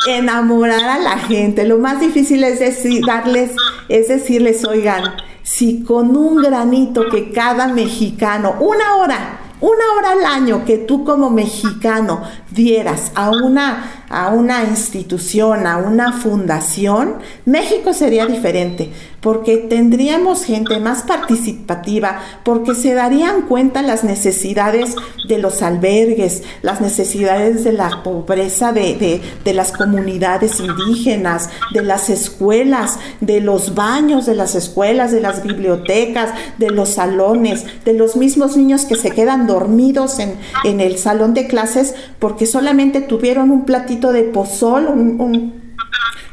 enamorar 0.06 0.84
a 0.84 0.98
la 0.98 1.18
gente, 1.20 1.64
lo 1.64 1.78
más 1.78 2.00
difícil 2.00 2.44
es 2.44 2.60
decir, 2.60 3.02
darles, 3.06 3.52
es 3.88 4.08
decirles, 4.08 4.62
oigan, 4.66 5.04
si 5.42 5.84
con 5.84 6.14
un 6.18 6.42
granito 6.42 7.08
que 7.08 7.30
cada 7.30 7.68
mexicano, 7.68 8.56
una 8.60 8.96
hora, 8.96 9.40
una 9.64 9.92
hora 9.96 10.10
al 10.10 10.26
año 10.26 10.64
que 10.66 10.76
tú 10.76 11.04
como 11.04 11.30
mexicano 11.30 12.20
dieras 12.50 13.12
a 13.14 13.30
una, 13.30 14.04
a 14.10 14.28
una 14.28 14.62
institución, 14.64 15.66
a 15.66 15.78
una 15.78 16.12
fundación, 16.12 17.14
México 17.46 17.94
sería 17.94 18.26
diferente, 18.26 18.92
porque 19.24 19.56
tendríamos 19.56 20.44
gente 20.44 20.78
más 20.78 21.02
participativa, 21.02 22.20
porque 22.44 22.74
se 22.74 22.94
darían 22.94 23.42
cuenta 23.48 23.82
las 23.82 24.04
necesidades 24.04 24.94
de 25.26 25.38
los 25.38 25.62
albergues, 25.62 26.42
las 26.60 26.82
necesidades 26.82 27.64
de 27.64 27.72
la 27.72 28.02
pobreza 28.02 28.72
de, 28.72 29.22
de 29.42 29.54
las 29.54 29.72
comunidades 29.72 30.60
indígenas, 30.60 31.48
de 31.72 31.82
las 31.82 32.10
escuelas, 32.10 32.98
de 33.22 33.40
los 33.40 33.74
baños 33.74 34.26
de 34.26 34.34
las 34.34 34.54
escuelas, 34.54 35.10
de 35.10 35.22
las 35.22 35.42
bibliotecas, 35.42 36.30
de 36.58 36.70
los 36.70 36.90
salones, 36.90 37.64
de 37.86 37.94
los 37.94 38.16
mismos 38.16 38.56
niños 38.58 38.84
que 38.84 38.94
se 38.94 39.10
quedan 39.10 39.46
dormidos 39.46 40.18
en, 40.18 40.34
en 40.64 40.80
el 40.80 40.98
salón 40.98 41.32
de 41.32 41.46
clases 41.46 41.94
porque 42.18 42.44
solamente 42.44 43.00
tuvieron 43.00 43.50
un 43.50 43.64
platito 43.64 44.12
de 44.12 44.24
pozol, 44.24 44.86
un, 44.86 45.63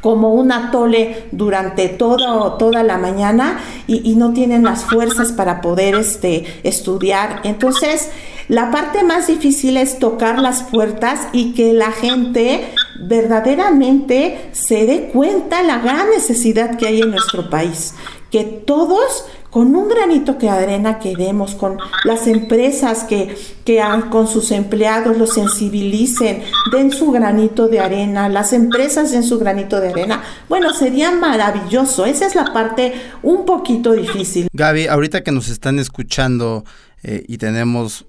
como 0.00 0.34
un 0.34 0.50
atole 0.50 1.28
durante 1.30 1.88
todo, 1.88 2.54
toda 2.54 2.82
la 2.82 2.98
mañana 2.98 3.60
y, 3.86 4.14
no 4.16 4.32
tienen 4.32 4.64
las 4.64 4.84
fuerzas 4.84 5.32
para 5.32 5.60
poder 5.60 5.94
este, 5.94 6.44
estudiar. 6.64 7.40
Entonces, 7.44 8.10
la 8.48 8.70
parte 8.70 9.04
más 9.04 9.28
difícil 9.28 9.76
es 9.76 9.98
tocar 10.00 10.40
las 10.40 10.64
puertas 10.64 11.28
y 11.32 11.52
que 11.54 11.72
la 11.72 11.92
gente 11.92 12.74
verdaderamente 13.00 14.50
se 14.52 14.86
dé 14.86 15.10
cuenta 15.12 15.62
la 15.62 15.78
gran 15.78 16.10
necesidad 16.10 16.76
que 16.76 16.88
hay 16.88 17.00
en 17.02 17.12
nuestro 17.12 17.48
país, 17.48 17.94
que 18.30 18.42
todos 18.42 19.26
con 19.52 19.76
un 19.76 19.86
granito 19.86 20.38
que 20.38 20.48
arena 20.48 20.98
que 20.98 21.14
demos, 21.14 21.54
con 21.54 21.76
las 22.04 22.26
empresas 22.26 23.04
que, 23.04 23.36
que 23.66 23.82
con 24.10 24.26
sus 24.26 24.50
empleados 24.50 25.18
los 25.18 25.34
sensibilicen, 25.34 26.42
den 26.72 26.90
su 26.90 27.10
granito 27.10 27.68
de 27.68 27.78
arena, 27.78 28.30
las 28.30 28.54
empresas 28.54 29.12
den 29.12 29.22
su 29.22 29.38
granito 29.38 29.78
de 29.78 29.90
arena, 29.90 30.22
bueno, 30.48 30.72
sería 30.72 31.12
maravilloso. 31.12 32.06
Esa 32.06 32.26
es 32.26 32.34
la 32.34 32.50
parte 32.54 32.94
un 33.22 33.44
poquito 33.44 33.92
difícil. 33.92 34.48
Gaby, 34.54 34.86
ahorita 34.86 35.22
que 35.22 35.32
nos 35.32 35.50
están 35.50 35.78
escuchando 35.78 36.64
eh, 37.02 37.22
y 37.28 37.36
tenemos 37.36 38.06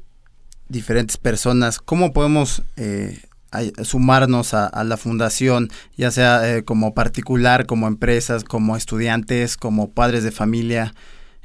diferentes 0.69 1.17
personas, 1.17 1.79
¿cómo 1.79 2.13
podemos... 2.13 2.63
Eh, 2.77 3.19
sumarnos 3.83 4.55
a, 4.55 4.83
la 4.83 4.97
fundación, 4.97 5.69
ya 5.95 6.09
sea 6.09 6.57
eh, 6.57 6.63
como 6.63 6.95
particular, 6.95 7.67
como 7.67 7.87
empresas, 7.87 8.43
como 8.43 8.75
estudiantes, 8.75 9.57
como 9.57 9.91
padres 9.91 10.23
de 10.23 10.31
familia. 10.31 10.95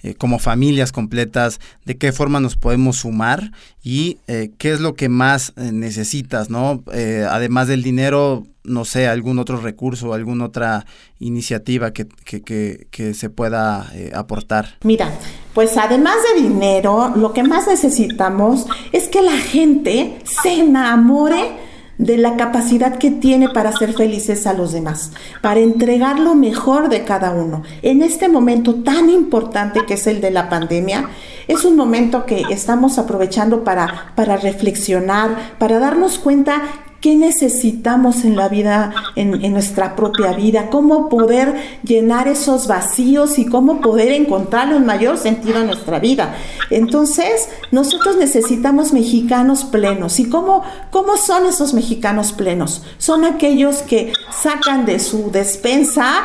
Eh, 0.05 0.15
como 0.15 0.39
familias 0.39 0.93
completas, 0.93 1.59
de 1.85 1.99
qué 1.99 2.13
forma 2.13 2.39
nos 2.39 2.55
podemos 2.55 2.99
sumar 2.99 3.51
y 3.83 4.19
eh, 4.29 4.53
qué 4.57 4.71
es 4.71 4.79
lo 4.79 4.95
que 4.95 5.09
más 5.09 5.53
eh, 5.57 5.73
necesitas, 5.73 6.51
¿no? 6.51 6.85
además 7.29 7.67
del 7.67 7.83
dinero, 7.83 8.47
no 8.63 8.85
sé, 8.85 9.09
algún 9.09 9.41
otro 9.41 9.57
recurso, 9.57 10.15
alguna 10.15 10.45
otra 10.45 10.87
iniciativa 11.19 11.93
que, 11.93 12.07
que, 12.25 12.87
que 12.91 13.15
se 13.15 13.31
pueda 13.31 13.91
aportar. 14.15 14.77
Mira, 14.85 15.11
pues 15.53 15.77
además 15.77 16.17
de 16.33 16.43
dinero, 16.43 17.13
lo 17.17 17.33
que 17.33 17.43
más 17.43 17.67
necesitamos 17.67 18.67
es 18.93 19.09
que 19.09 19.23
la 19.23 19.37
gente 19.37 20.21
se 20.25 20.61
enamore 20.61 21.68
de 21.99 22.17
la 22.17 22.37
capacidad 22.37 22.97
que 22.97 23.11
tiene 23.11 23.49
para 23.49 23.73
ser 23.73 23.93
felices 23.93 24.47
a 24.47 24.55
los 24.55 24.73
demás, 24.73 25.11
para 25.43 25.61
entregar 25.61 26.19
lo 26.19 26.35
mejor 26.35 26.89
de 26.89 27.05
cada 27.05 27.33
uno. 27.33 27.63
En 27.83 28.03
este 28.03 28.29
momento 28.29 28.77
tan 28.77 29.11
importante 29.11 29.85
que 29.85 29.95
es 29.95 30.07
el 30.07 30.21
de 30.21 30.31
la 30.31 30.49
pandemia, 30.49 31.11
es 31.49 31.65
un 31.65 31.77
momento 31.77 32.25
que 32.25 32.43
estamos 32.51 32.99
aprovechando 32.99 33.65
para, 33.65 34.13
para 34.15 34.37
reflexionar, 34.37 35.57
para 35.59 35.79
darnos 35.79 36.19
cuenta 36.19 36.63
qué 37.01 37.15
necesitamos 37.15 38.25
en 38.25 38.37
la 38.37 38.49
vida, 38.49 38.93
en, 39.15 39.53
nuestra 39.53 39.95
propia 39.95 40.33
vida, 40.33 40.69
cómo 40.71 41.09
poder 41.09 41.55
llenar 41.83 42.29
esos 42.29 42.67
vacíos 42.67 43.39
y 43.39 43.47
cómo 43.47 43.81
poder 43.81 44.13
encontrar 44.13 44.75
un 44.75 44.85
mayor 44.85 45.17
sentido 45.17 45.61
en 45.61 45.67
nuestra 45.67 45.99
vida. 46.01 46.35
Entonces, 46.71 47.49
nosotros 47.71 48.17
necesitamos 48.17 48.93
mexicanos 48.93 49.65
plenos. 49.65 50.19
¿Y 50.19 50.29
cómo, 50.29 50.63
cómo 50.91 51.17
son 51.17 51.47
esos 51.47 51.73
mexicanos 51.73 52.33
plenos? 52.33 52.83
Son 52.99 53.25
aquellos 53.25 53.79
que 53.79 54.13
sacan 54.31 54.85
de 54.85 54.99
su 54.99 55.31
despensa 55.31 56.25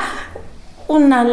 una 0.88 1.26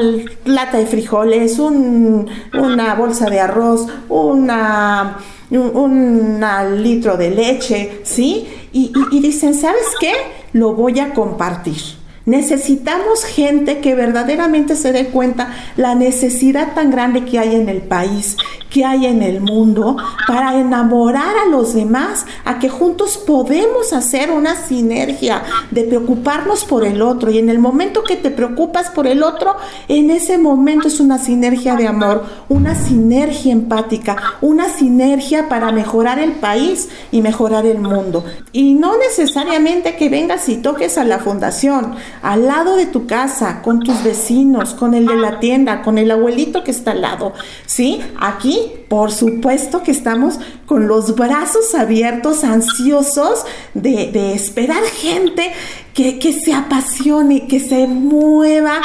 lata 0.44 0.78
de 0.78 0.86
frijoles, 0.86 1.58
una 1.58 2.94
bolsa 2.94 3.28
de 3.28 3.40
arroz, 3.40 3.86
una, 4.08 5.18
un, 5.50 6.40
litro 6.82 7.16
de 7.16 7.30
leche, 7.30 8.00
¿sí? 8.04 8.48
Y, 8.72 9.20
dicen, 9.20 9.54
¿sabes 9.54 9.94
qué? 9.98 10.12
Lo 10.52 10.74
voy 10.74 10.98
a 11.00 11.12
compartir. 11.14 11.99
Necesitamos 12.26 13.24
gente 13.24 13.80
que 13.80 13.94
verdaderamente 13.94 14.76
se 14.76 14.92
dé 14.92 15.06
cuenta 15.06 15.54
la 15.76 15.94
necesidad 15.94 16.74
tan 16.74 16.90
grande 16.90 17.24
que 17.24 17.38
hay 17.38 17.54
en 17.54 17.68
el 17.70 17.80
país, 17.80 18.36
que 18.68 18.84
hay 18.84 19.06
en 19.06 19.22
el 19.22 19.40
mundo, 19.40 19.96
para 20.26 20.58
enamorar 20.58 21.38
a 21.38 21.48
los 21.48 21.74
demás, 21.74 22.26
a 22.44 22.58
que 22.58 22.68
juntos 22.68 23.16
podemos 23.16 23.94
hacer 23.94 24.30
una 24.30 24.54
sinergia 24.54 25.42
de 25.70 25.84
preocuparnos 25.84 26.64
por 26.66 26.84
el 26.84 27.00
otro. 27.00 27.30
Y 27.30 27.38
en 27.38 27.48
el 27.48 27.58
momento 27.58 28.04
que 28.04 28.16
te 28.16 28.30
preocupas 28.30 28.90
por 28.90 29.06
el 29.06 29.22
otro, 29.22 29.56
en 29.88 30.10
ese 30.10 30.36
momento 30.36 30.88
es 30.88 31.00
una 31.00 31.18
sinergia 31.18 31.74
de 31.74 31.88
amor, 31.88 32.24
una 32.50 32.74
sinergia 32.74 33.52
empática, 33.52 34.16
una 34.42 34.68
sinergia 34.68 35.48
para 35.48 35.72
mejorar 35.72 36.18
el 36.18 36.32
país 36.32 36.90
y 37.10 37.22
mejorar 37.22 37.64
el 37.64 37.78
mundo. 37.78 38.24
Y 38.52 38.74
no 38.74 38.98
necesariamente 38.98 39.96
que 39.96 40.10
vengas 40.10 40.48
y 40.50 40.58
toques 40.58 40.98
a 40.98 41.04
la 41.04 41.18
fundación 41.18 41.96
al 42.22 42.46
lado 42.46 42.76
de 42.76 42.86
tu 42.86 43.06
casa, 43.06 43.62
con 43.62 43.80
tus 43.80 44.02
vecinos, 44.02 44.74
con 44.74 44.94
el 44.94 45.06
de 45.06 45.16
la 45.16 45.40
tienda, 45.40 45.82
con 45.82 45.98
el 45.98 46.10
abuelito 46.10 46.64
que 46.64 46.70
está 46.70 46.92
al 46.92 47.02
lado. 47.02 47.32
¿Sí? 47.66 48.00
Aquí, 48.18 48.72
por 48.88 49.12
supuesto 49.12 49.82
que 49.82 49.90
estamos 49.90 50.38
con 50.66 50.86
los 50.86 51.16
brazos 51.16 51.74
abiertos, 51.74 52.44
ansiosos 52.44 53.44
de, 53.74 54.34
esperar 54.34 54.82
gente 54.84 55.52
que 55.94 56.32
se 56.32 56.54
apasione, 56.54 57.46
que 57.46 57.60
se 57.60 57.86
mueva 57.86 58.80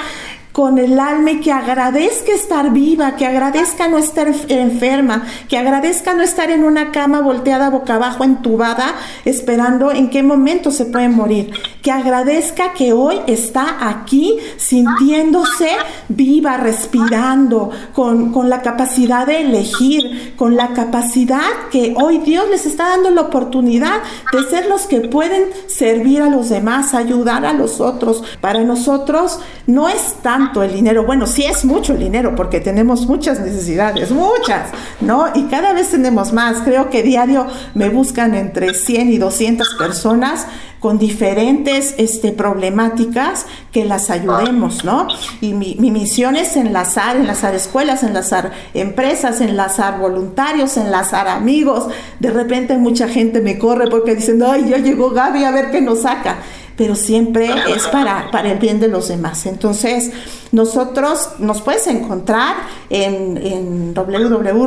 con 0.56 0.78
el 0.78 0.98
alma 1.02 1.32
y 1.32 1.42
que 1.42 1.52
agradezca 1.52 2.32
estar 2.32 2.72
viva, 2.72 3.18
que 3.18 3.26
agradezca 3.26 3.90
no 3.90 3.98
estar 3.98 4.34
enferma, 4.48 5.26
que 5.50 5.58
agradezca 5.58 6.14
no 6.14 6.24
estar 6.24 6.50
en 6.50 6.64
una 6.64 6.94
cama 6.94 7.20
volteada 7.20 7.70
boca 7.70 7.96
abajo, 7.96 8.24
entubada, 8.24 8.96
esperando 9.26 9.92
en 9.92 10.10
qué 10.10 10.24
momento 10.24 10.72
se 10.72 10.86
puede 10.86 11.10
morir, 11.10 11.52
que 11.82 11.92
agradezca 11.92 12.72
que 12.72 12.94
hoy 12.94 13.20
está 13.28 13.90
aquí 13.90 14.38
sintiéndose 14.56 15.72
viva, 16.08 16.56
respirando, 16.56 17.72
con, 17.94 18.32
con 18.32 18.50
la 18.50 18.62
capacidad 18.62 19.28
de 19.28 19.42
elegir, 19.42 20.36
con 20.38 20.56
la 20.56 20.70
capacidad 20.70 21.68
que 21.70 21.96
hoy 21.98 22.20
Dios 22.20 22.46
les 22.50 22.66
está 22.66 22.92
dando 22.92 23.10
la 23.10 23.24
oportunidad 23.24 24.02
de 24.32 24.42
ser 24.44 24.68
los 24.68 24.84
que 24.84 25.02
pueden 25.02 25.50
servir 25.68 26.22
a 26.22 26.30
los 26.30 26.48
demás, 26.48 26.94
ayudar 26.94 27.46
a 27.46 27.52
los 27.52 27.82
otros. 27.82 28.24
Para 28.40 28.64
nosotros 28.64 29.42
no 29.68 29.90
es 29.90 30.14
tan 30.22 30.45
el 30.64 30.74
dinero. 30.74 31.06
Bueno, 31.06 31.28
sí 31.28 31.44
es 31.44 31.66
mucho 31.66 31.94
el 31.94 32.00
dinero 32.00 32.36
porque 32.36 32.60
tenemos 32.60 33.08
muchas 33.08 33.40
necesidades, 33.40 34.12
muchas, 34.12 34.70
¿no? 35.02 35.28
Y 35.34 35.44
cada 35.44 35.74
vez 35.74 35.90
tenemos 35.90 36.34
más. 36.34 36.60
Creo 36.64 36.90
que 36.90 37.04
diario 37.04 37.48
me 37.74 37.90
buscan 37.90 38.36
entre 38.36 38.74
100 38.74 39.12
y 39.12 39.18
200 39.18 39.76
personas 39.76 40.48
con 40.80 41.00
diferentes 41.00 41.96
este, 41.98 42.32
problemáticas 42.32 43.48
que 43.72 43.86
las 43.86 44.12
ayudemos, 44.12 44.86
¿no? 44.86 45.08
Y 45.42 45.54
mi, 45.54 45.76
mi, 45.80 45.90
misión 45.90 46.36
es 46.36 46.56
enlazar, 46.56 47.16
enlazar 47.16 47.56
escuelas, 47.56 48.04
enlazar 48.04 48.52
empresas, 48.76 49.42
enlazar 49.42 50.00
voluntarios, 50.00 50.78
enlazar 50.78 51.28
amigos. 51.28 51.88
De 52.20 52.30
repente 52.30 52.78
mucha 52.78 53.08
gente 53.08 53.42
me 53.42 53.58
corre 53.58 53.88
porque 53.88 54.16
dicen, 54.16 54.44
ay, 54.44 54.70
ya 54.70 54.78
llegó 54.78 55.10
Gaby 55.10 55.44
a 55.44 55.52
ver 55.52 55.72
qué 55.72 55.82
nos 55.82 56.04
saca 56.04 56.38
pero 56.78 56.96
siempre 56.96 57.50
es 57.76 57.84
para, 57.88 58.30
para 58.32 58.52
el 58.52 58.60
bien 58.60 58.80
de 58.80 58.88
los 58.88 59.08
demás. 59.08 59.46
Entonces, 59.46 60.12
nosotros 60.52 61.30
nos 61.40 61.62
puedes 61.62 61.88
encontrar 61.88 62.56
en, 62.90 63.38
en 63.38 63.96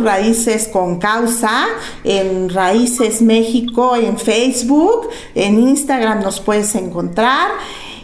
Raíces 0.04 0.68
con 0.68 0.98
Causa, 0.98 1.66
en 2.04 2.48
Raíces 2.48 3.22
México, 3.22 3.96
en 3.96 4.18
Facebook, 4.18 5.08
en 5.34 5.58
Instagram 5.60 6.22
nos 6.22 6.40
puedes 6.40 6.74
encontrar. 6.74 7.50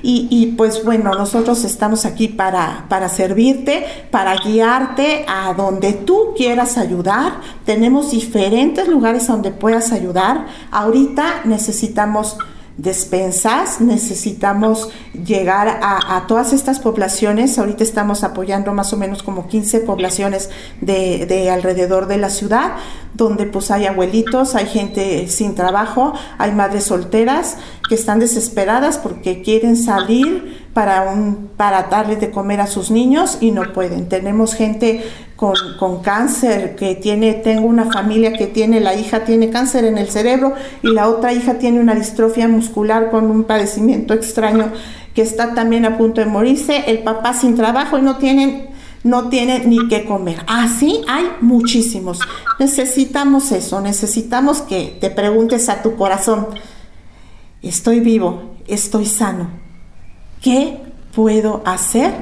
Y, 0.03 0.29
y, 0.31 0.47
pues 0.49 0.85
bueno, 0.85 1.14
nosotros 1.14 1.64
estamos 1.64 2.05
aquí 2.05 2.29
para, 2.29 2.85
para 2.90 3.09
servirte, 3.09 3.87
para 4.11 4.37
guiarte 4.37 5.25
a 5.27 5.55
donde 5.55 5.95
tú 5.95 6.35
quieras 6.37 6.77
ayudar. 6.77 7.40
Tenemos 7.64 8.11
diferentes 8.11 8.87
lugares 8.87 9.27
donde 9.27 9.51
puedas 9.51 9.93
ayudar. 9.93 10.45
Ahorita 10.71 11.40
necesitamos 11.45 12.37
despensas, 12.76 13.80
necesitamos 13.80 14.88
llegar 15.12 15.80
a, 15.80 16.24
todas 16.26 16.52
estas 16.52 16.80
poblaciones, 16.80 17.58
ahorita 17.58 17.84
estamos 17.84 18.24
apoyando 18.24 18.72
más 18.74 18.92
o 18.92 18.96
menos 18.96 19.22
como 19.22 19.46
15 19.46 19.80
poblaciones 19.80 20.50
de, 20.80 21.26
de, 21.26 21.50
alrededor 21.50 22.08
de 22.08 22.18
la 22.18 22.30
ciudad, 22.30 22.72
donde 23.14 23.46
pues 23.46 23.70
hay 23.70 23.87
abuelitos, 23.87 24.56
hay 24.56 24.66
gente 24.66 25.28
sin 25.28 25.54
trabajo, 25.54 26.14
hay 26.37 26.52
madres 26.52 26.84
solteras 26.84 27.58
que 27.88 27.94
están 27.94 28.18
desesperadas 28.18 28.98
porque 28.98 29.42
quieren 29.42 29.76
salir 29.76 30.63
para, 30.74 31.10
un, 31.10 31.50
para 31.56 31.84
darle 31.84 32.16
de 32.16 32.30
comer 32.30 32.60
a 32.60 32.66
sus 32.66 32.90
niños 32.90 33.38
y 33.40 33.52
no 33.52 33.72
pueden. 33.72 34.08
Tenemos 34.08 34.54
gente 34.54 35.04
con, 35.37 35.54
con, 35.78 36.02
cáncer, 36.02 36.74
que 36.74 36.96
tiene, 36.96 37.34
tengo 37.34 37.66
una 37.66 37.90
familia 37.90 38.32
que 38.32 38.48
tiene, 38.48 38.80
la 38.80 38.94
hija 38.94 39.24
tiene 39.24 39.50
cáncer 39.50 39.84
en 39.84 39.96
el 39.96 40.10
cerebro 40.10 40.54
y 40.82 40.92
la 40.92 41.08
otra 41.08 41.32
hija 41.32 41.54
tiene 41.54 41.80
una 41.80 41.94
distrofia 41.94 42.48
muscular 42.48 43.10
con 43.10 43.30
un 43.30 43.44
padecimiento 43.44 44.14
extraño 44.14 44.72
que 45.14 45.22
está 45.22 45.54
también 45.54 45.87
a 45.87 45.96
punto 45.96 46.20
de 46.20 46.26
morirse, 46.26 46.90
el 46.90 46.98
papá 47.04 47.34
sin 47.34 47.54
trabajo 47.54 47.96
y 47.96 48.02
no 48.02 48.16
tienen, 48.16 48.66
no 49.04 49.28
tienen 49.28 49.70
ni 49.70 49.87
qué 49.88 50.04
comer. 50.04 50.38
Así 50.48 51.02
hay 51.08 51.24
muchísimos. 51.40 52.18
Necesitamos 52.58 53.52
eso, 53.52 53.80
necesitamos 53.80 54.60
que 54.62 54.98
te 55.00 55.10
preguntes 55.10 55.68
a 55.68 55.82
tu 55.82 55.94
corazón, 55.94 56.48
estoy 57.62 58.00
vivo, 58.00 58.56
estoy 58.66 59.06
sano, 59.06 59.63
¿qué 60.44 60.76
puedo 61.14 61.62
hacer 61.64 62.12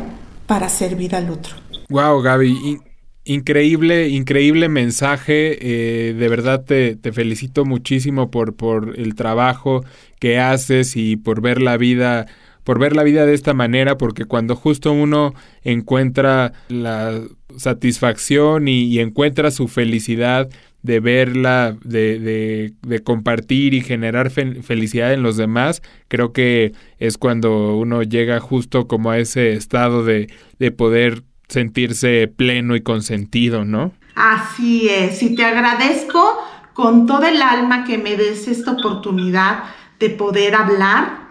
para 0.46 0.68
servir 0.68 1.16
al 1.16 1.28
otro? 1.28 1.56
Wow, 1.90 2.22
Gaby, 2.22 2.78
Increíble, 3.24 4.08
increíble 4.08 4.68
mensaje. 4.68 5.58
Eh, 5.60 6.12
de 6.14 6.28
verdad 6.28 6.64
te, 6.64 6.96
felicito 7.12 7.64
muchísimo 7.64 8.32
por, 8.32 8.56
por 8.56 8.98
el 8.98 9.14
trabajo 9.14 9.84
que 10.18 10.40
haces 10.40 10.96
y 10.96 11.16
por 11.16 11.40
ver 11.40 11.62
la 11.62 11.76
vida, 11.76 12.26
por 12.64 12.80
ver 12.80 12.96
la 12.96 13.04
vida 13.04 13.24
de 13.24 13.34
esta 13.34 13.54
manera, 13.54 13.96
porque 13.96 14.24
cuando 14.24 14.56
justo 14.56 14.92
uno 14.92 15.34
encuentra 15.62 16.52
la 16.68 17.20
satisfacción 17.56 18.66
y, 18.66 18.98
encuentra 18.98 19.52
su 19.52 19.68
felicidad 19.68 20.48
de 20.82 21.00
verla, 21.00 21.76
de, 21.84 22.18
de, 22.18 22.72
de 22.82 23.02
compartir 23.02 23.72
y 23.74 23.80
generar 23.80 24.30
felicidad 24.30 25.12
en 25.12 25.22
los 25.22 25.36
demás, 25.36 25.82
creo 26.08 26.32
que 26.32 26.72
es 26.98 27.18
cuando 27.18 27.76
uno 27.76 28.02
llega 28.02 28.40
justo 28.40 28.88
como 28.88 29.10
a 29.10 29.18
ese 29.18 29.52
estado 29.52 30.04
de, 30.04 30.32
de 30.58 30.70
poder 30.72 31.22
sentirse 31.48 32.28
pleno 32.28 32.74
y 32.74 32.82
consentido, 32.82 33.64
¿no? 33.64 33.92
Así 34.14 34.88
es, 34.88 35.22
y 35.22 35.34
te 35.34 35.44
agradezco 35.44 36.38
con 36.72 37.06
todo 37.06 37.26
el 37.26 37.40
alma 37.40 37.84
que 37.84 37.98
me 37.98 38.16
des 38.16 38.48
esta 38.48 38.72
oportunidad 38.72 39.64
de 39.98 40.10
poder 40.10 40.54
hablar, 40.54 41.28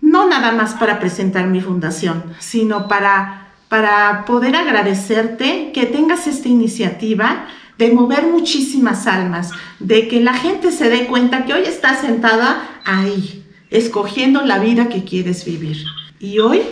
no 0.00 0.28
nada 0.28 0.52
más 0.52 0.74
para 0.74 0.98
presentar 0.98 1.46
mi 1.46 1.60
fundación, 1.60 2.24
sino 2.38 2.88
para, 2.88 3.48
para 3.68 4.24
poder 4.24 4.56
agradecerte 4.56 5.70
que 5.72 5.86
tengas 5.86 6.26
esta 6.26 6.48
iniciativa 6.48 7.46
de 7.78 7.92
mover 7.92 8.26
muchísimas 8.26 9.06
almas, 9.06 9.50
de 9.78 10.08
que 10.08 10.20
la 10.20 10.34
gente 10.34 10.72
se 10.72 10.88
dé 10.88 11.06
cuenta 11.06 11.44
que 11.44 11.54
hoy 11.54 11.62
estás 11.64 12.00
sentada 12.00 12.80
ahí, 12.84 13.44
escogiendo 13.70 14.42
la 14.42 14.58
vida 14.58 14.88
que 14.88 15.04
quieres 15.04 15.44
vivir. 15.44 15.84
Y 16.18 16.38
hoy 16.38 16.62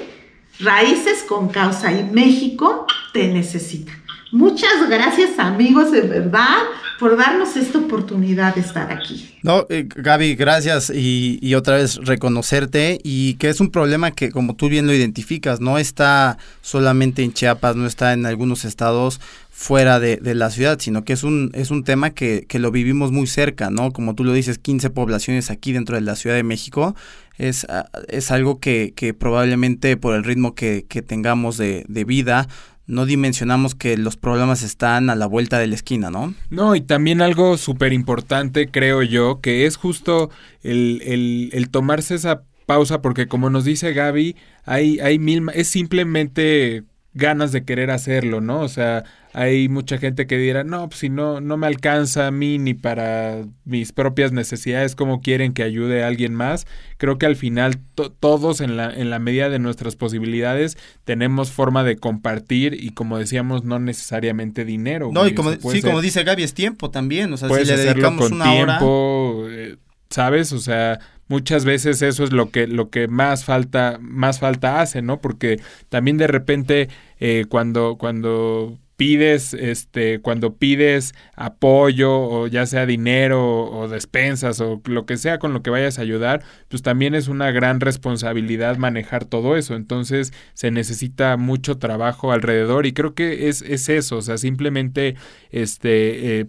Raíces 0.61 1.25
con 1.25 1.49
Causa 1.49 1.93
y 1.93 2.05
México 2.05 2.87
te 3.12 3.29
necesita. 3.29 3.93
Muchas 4.31 4.88
gracias 4.88 5.38
amigos, 5.38 5.90
de 5.90 6.03
verdad, 6.03 6.59
por 6.98 7.16
darnos 7.16 7.57
esta 7.57 7.78
oportunidad 7.78 8.54
de 8.54 8.61
estar 8.61 8.92
aquí. 8.92 9.30
No, 9.42 9.66
eh, 9.68 9.87
Gaby, 9.88 10.37
gracias 10.37 10.90
y, 10.90 11.38
y, 11.42 11.54
otra 11.54 11.76
vez 11.76 11.96
reconocerte 11.96 12.98
y 13.02 13.35
que 13.35 13.48
es 13.48 13.61
un 13.61 13.70
problema 13.70 14.11
que 14.12 14.30
como 14.30 14.54
tú 14.54 14.68
bien 14.68 14.87
lo 14.87 14.94
identificas, 14.94 15.61
no 15.61 15.78
está 15.78 16.38
solamente 16.62 17.22
en 17.22 17.33
Chiapas, 17.33 17.76
no 17.76 17.87
está 17.87 18.12
en 18.12 18.26
algunos 18.26 18.64
estados 18.64 19.20
fuera 19.50 20.00
de, 20.00 20.16
de 20.16 20.35
la 20.35 20.50
ciudad, 20.50 20.78
sino 20.80 21.04
que 21.04 21.12
es 21.12 21.22
un, 21.22 21.52
es 21.54 21.70
un 21.70 21.85
tema 21.85 22.11
que, 22.11 22.44
que, 22.48 22.59
lo 22.59 22.72
vivimos 22.72 23.12
muy 23.12 23.28
cerca, 23.28 23.70
¿no? 23.70 23.92
Como 23.92 24.14
tú 24.14 24.24
lo 24.24 24.33
dices, 24.33 24.59
15 24.59 24.90
poblaciones 24.90 25.48
aquí 25.48 25.72
dentro 25.72 25.94
de 25.94 26.02
la 26.02 26.16
Ciudad 26.16 26.35
de 26.35 26.42
México 26.42 26.96
es, 27.38 27.64
ah, 27.68 27.88
es 28.09 28.30
algo 28.30 28.59
que, 28.59 28.92
que, 28.96 29.14
probablemente 29.14 29.96
por 29.96 30.16
el 30.16 30.24
ritmo 30.24 30.54
que, 30.57 30.87
que 30.88 31.02
tengamos 31.02 31.57
de, 31.57 31.85
de, 31.88 32.04
vida, 32.04 32.48
no 32.87 33.07
dimensionamos 33.07 33.75
que 33.75 33.97
los 33.97 34.16
problemas 34.16 34.62
están 34.62 35.09
a 35.11 35.14
la 35.14 35.27
vuelta 35.27 35.59
de 35.59 35.66
la 35.66 35.75
esquina, 35.75 36.11
¿no? 36.11 36.35
No, 36.51 36.77
y 36.77 36.81
también 36.81 37.23
algo 37.23 37.57
súper 37.57 37.92
importante, 37.92 38.68
creo 38.68 39.03
yo, 39.03 39.40
que 39.40 39.66
es 39.66 39.77
justo 39.77 40.31
el, 40.62 41.51
el, 41.53 41.70
tomarse 41.70 42.14
esa 42.14 42.42
pausa, 42.66 43.01
porque 43.01 43.27
como 43.27 43.51
nos 43.51 43.64
dice 43.64 43.92
Gaby, 43.92 44.37
hay, 44.64 44.99
hay 45.01 45.18
mil, 45.18 45.47
es 45.55 45.68
simplemente 45.68 46.85
ganas 47.14 47.53
de 47.53 47.64
querer 47.64 47.90
hacerlo, 47.90 48.40
¿no? 48.40 48.61
O 48.61 48.68
sea, 48.68 49.05
hay 49.35 49.68
mucha 49.68 49.99
gente 49.99 50.29
que 50.29 50.38
dirá, 50.38 50.62
no, 50.62 50.88
pues 50.88 51.01
si 51.01 51.11
no, 51.11 51.40
no 51.40 51.57
me 51.57 51.66
alcanza 51.66 52.29
a 52.29 52.31
mí 52.31 52.57
ni 52.57 52.73
para 52.73 53.44
mis 53.64 53.90
propias 53.90 54.31
necesidades, 54.31 54.94
¿cómo 54.94 55.20
quieren 55.20 55.53
que 55.53 55.64
ayude 55.64 56.05
a 56.05 56.07
alguien 56.07 56.37
más? 56.37 56.68
Creo 56.99 57.18
que 57.18 57.27
al 57.27 57.35
final 57.35 57.81
todos 58.20 58.61
en 58.61 58.77
la, 58.77 58.94
en 58.94 59.11
la 59.11 59.18
medida 59.18 59.49
de 59.49 59.59
nuestras 59.59 59.97
posibilidades 59.97 60.79
tenemos 61.03 61.51
forma 61.51 61.83
de 61.83 61.97
compartir 61.97 62.75
y 62.81 62.90
como 62.90 63.18
decíamos, 63.18 63.64
no 63.64 63.81
necesariamente 63.81 64.64
dinero. 64.64 65.11
No, 65.12 65.27
y 65.27 65.35
como, 65.35 65.51
sí, 65.51 65.83
como 65.83 66.01
dice 66.01 66.23
Gaby, 66.23 66.44
es 66.44 66.55
tiempo 66.55 66.92
también, 66.92 67.33
o 67.33 67.37
sea, 67.37 67.49
si 67.49 67.64
le 67.64 67.77
dedicamos 67.77 68.29
con 68.29 68.35
una 68.35 68.53
tiempo, 68.53 69.47
eh, 69.51 69.79
¿sabes? 70.11 70.53
O 70.53 70.61
sea, 70.61 71.01
muchas 71.27 71.64
veces 71.64 72.03
eso 72.03 72.23
es 72.23 72.31
lo 72.31 72.51
que 72.53 72.68
lo 72.68 72.88
que 72.88 73.09
más 73.09 73.44
falta 73.44 73.99
más 74.01 74.38
falta 74.38 74.81
hace 74.81 75.01
no 75.01 75.23
porque 75.23 75.59
también 75.88 76.18
de 76.18 76.27
repente 76.27 76.88
eh, 77.18 77.47
cuando 77.49 77.97
cuando 77.99 78.79
pides, 78.96 79.54
este, 79.54 80.20
cuando 80.20 80.57
pides 80.57 81.14
apoyo 81.35 82.12
o 82.12 82.46
ya 82.46 82.66
sea 82.66 82.87
dinero 82.87 83.64
o 83.64 83.88
despensas 83.88 84.61
o 84.61 84.80
lo 84.85 85.07
que 85.07 85.16
sea 85.16 85.38
con 85.38 85.52
lo 85.52 85.62
que 85.62 85.70
vayas 85.70 85.98
a 85.98 86.02
ayudar, 86.02 86.42
pues 86.68 86.83
también 86.83 87.14
es 87.14 87.28
una 87.28 87.50
gran 87.50 87.80
responsabilidad 87.80 88.76
manejar 88.76 89.24
todo 89.24 89.57
eso. 89.57 89.74
Entonces 89.74 90.33
se 90.54 90.70
necesita 90.70 91.37
mucho 91.37 91.78
trabajo 91.78 92.33
alrededor 92.33 92.87
y 92.87 92.92
creo 92.92 93.14
que 93.14 93.48
es, 93.48 93.62
es 93.62 93.88
eso, 93.88 94.18
o 94.18 94.22
sea, 94.22 94.38
simplemente 94.38 95.16
este, 95.50 96.40
eh, 96.40 96.46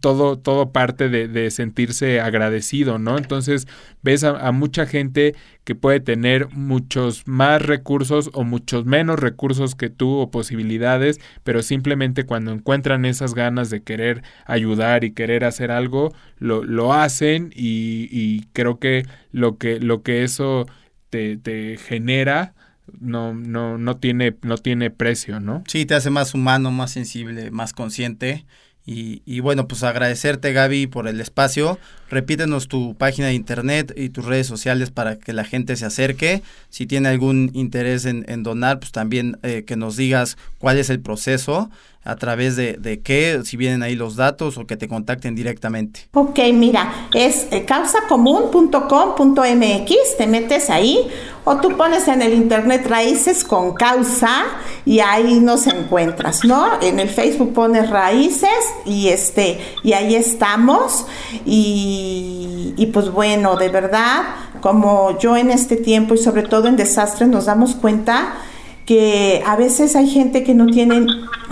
todo, 0.00 0.38
todo 0.38 0.72
parte 0.72 1.08
de, 1.08 1.28
de, 1.28 1.50
sentirse 1.50 2.20
agradecido, 2.20 2.98
¿no? 2.98 3.18
Entonces 3.18 3.66
ves 4.02 4.24
a, 4.24 4.46
a 4.46 4.52
mucha 4.52 4.86
gente 4.86 5.34
que 5.68 5.74
puede 5.74 6.00
tener 6.00 6.48
muchos 6.48 7.24
más 7.26 7.60
recursos 7.60 8.30
o 8.32 8.42
muchos 8.42 8.86
menos 8.86 9.18
recursos 9.18 9.74
que 9.74 9.90
tú 9.90 10.16
o 10.16 10.30
posibilidades, 10.30 11.20
pero 11.44 11.62
simplemente 11.62 12.24
cuando 12.24 12.52
encuentran 12.52 13.04
esas 13.04 13.34
ganas 13.34 13.68
de 13.68 13.82
querer 13.82 14.22
ayudar 14.46 15.04
y 15.04 15.12
querer 15.12 15.44
hacer 15.44 15.70
algo, 15.70 16.14
lo, 16.38 16.64
lo 16.64 16.94
hacen 16.94 17.52
y, 17.54 18.08
y, 18.10 18.46
creo 18.54 18.78
que 18.78 19.04
lo 19.30 19.58
que, 19.58 19.78
lo 19.78 20.02
que 20.02 20.24
eso 20.24 20.64
te, 21.10 21.36
te 21.36 21.76
genera 21.76 22.54
no, 22.98 23.34
no, 23.34 23.76
no, 23.76 23.98
tiene, 23.98 24.34
no 24.40 24.56
tiene 24.56 24.90
precio, 24.90 25.38
¿no? 25.38 25.64
Sí, 25.66 25.84
te 25.84 25.96
hace 25.96 26.08
más 26.08 26.32
humano, 26.32 26.70
más 26.70 26.92
sensible, 26.92 27.50
más 27.50 27.74
consciente 27.74 28.46
Y, 28.90 29.40
bueno, 29.40 29.68
pues 29.68 29.82
agradecerte 29.82 30.54
Gaby 30.54 30.86
por 30.86 31.08
el 31.08 31.20
espacio. 31.20 31.78
Repítenos 32.08 32.68
tu 32.68 32.94
página 32.96 33.26
de 33.26 33.34
internet 33.34 33.92
y 33.94 34.08
tus 34.08 34.24
redes 34.24 34.46
sociales 34.46 34.90
para 34.90 35.18
que 35.18 35.34
la 35.34 35.44
gente 35.44 35.76
se 35.76 35.84
acerque. 35.84 36.42
Si 36.70 36.86
tiene 36.86 37.10
algún 37.10 37.50
interés 37.52 38.06
en, 38.06 38.42
donar, 38.42 38.78
pues 38.78 38.90
también 38.90 39.38
eh, 39.42 39.64
que 39.66 39.76
nos 39.76 39.98
digas 39.98 40.38
cuál 40.56 40.78
es 40.78 40.88
el 40.88 41.00
proceso 41.00 41.70
a 42.08 42.16
través 42.16 42.56
de, 42.56 43.00
qué, 43.04 43.42
si 43.44 43.58
vienen 43.58 43.82
ahí 43.82 43.94
los 43.94 44.16
datos 44.16 44.56
o 44.56 44.66
que 44.66 44.78
te 44.78 44.88
contacten 44.88 45.34
directamente. 45.34 46.08
Ok, 46.14 46.38
mira, 46.54 46.90
es 47.12 47.48
eh, 47.50 47.66
causacomún.com.mx, 47.66 50.16
te 50.16 50.26
metes 50.26 50.70
ahí 50.70 51.06
o 51.44 51.58
tú 51.58 51.76
pones 51.76 52.08
en 52.08 52.22
el 52.22 52.32
internet 52.32 52.86
raíces 52.88 53.44
con 53.44 53.74
causa 53.74 54.46
y 54.86 55.00
ahí 55.00 55.38
nos 55.40 55.66
encuentras, 55.66 56.46
¿no? 56.46 56.80
En 56.80 56.98
el 56.98 57.10
Facebook 57.10 57.52
pones 57.52 57.90
raíces 57.90 58.48
y 58.86 59.08
este 59.08 59.60
y 59.82 59.92
ahí 59.92 60.14
estamos 60.14 61.04
y, 61.44 62.72
y 62.78 62.86
pues 62.86 63.10
bueno, 63.10 63.56
de 63.56 63.68
verdad, 63.68 64.22
como 64.62 65.18
yo 65.18 65.36
en 65.36 65.50
este 65.50 65.76
tiempo 65.76 66.14
y 66.14 66.18
sobre 66.18 66.44
todo 66.44 66.68
en 66.68 66.76
desastres 66.76 67.28
nos 67.28 67.44
damos 67.44 67.74
cuenta 67.74 68.32
que 68.88 69.42
a 69.44 69.54
veces 69.54 69.94
hay 69.96 70.08
gente 70.08 70.42
que 70.42 70.54
no 70.54 70.64
tiene 70.64 71.06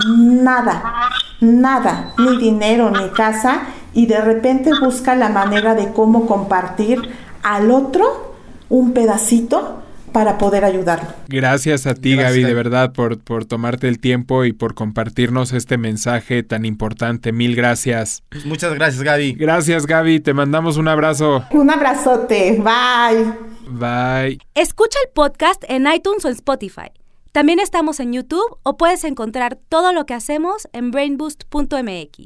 nada, 0.07 1.11
nada, 1.39 2.15
ni 2.17 2.35
dinero, 2.39 2.89
ni 2.89 3.11
casa, 3.11 3.67
y 3.93 4.07
de 4.07 4.19
repente 4.21 4.71
busca 4.81 5.15
la 5.15 5.29
manera 5.29 5.75
de 5.75 5.91
cómo 5.93 6.25
compartir 6.25 6.99
al 7.43 7.69
otro 7.69 8.33
un 8.69 8.91
pedacito 8.93 9.83
para 10.11 10.39
poder 10.39 10.65
ayudarlo. 10.65 11.09
Gracias 11.27 11.85
a 11.85 11.93
ti, 11.93 12.15
Gaby, 12.15 12.41
de 12.41 12.55
verdad, 12.55 12.91
por, 12.91 13.19
por 13.19 13.45
tomarte 13.45 13.87
el 13.87 13.99
tiempo 13.99 14.43
y 14.43 14.51
por 14.51 14.73
compartirnos 14.73 15.53
este 15.53 15.77
mensaje 15.77 16.41
tan 16.41 16.65
importante. 16.65 17.31
Mil 17.33 17.55
gracias. 17.55 18.23
Pues 18.29 18.47
muchas 18.47 18.73
gracias, 18.73 19.03
Gaby. 19.03 19.33
Gracias, 19.33 19.85
Gaby. 19.85 20.21
Te 20.21 20.33
mandamos 20.33 20.77
un 20.77 20.87
abrazo. 20.87 21.45
Un 21.51 21.69
abrazote. 21.69 22.53
Bye. 22.53 23.31
Bye. 23.69 24.39
Escucha 24.55 24.97
el 25.05 25.11
podcast 25.13 25.63
en 25.67 25.85
iTunes 25.85 26.25
o 26.25 26.29
en 26.29 26.33
Spotify. 26.33 26.89
También 27.37 27.59
estamos 27.59 27.99
en 27.99 28.13
YouTube 28.13 28.57
o 28.63 28.77
puedes 28.77 29.03
encontrar 29.03 29.59
todo 29.69 29.93
lo 29.93 30.07
que 30.07 30.15
hacemos 30.15 30.67
en 30.73 30.89
brainboost.mx. 30.89 32.17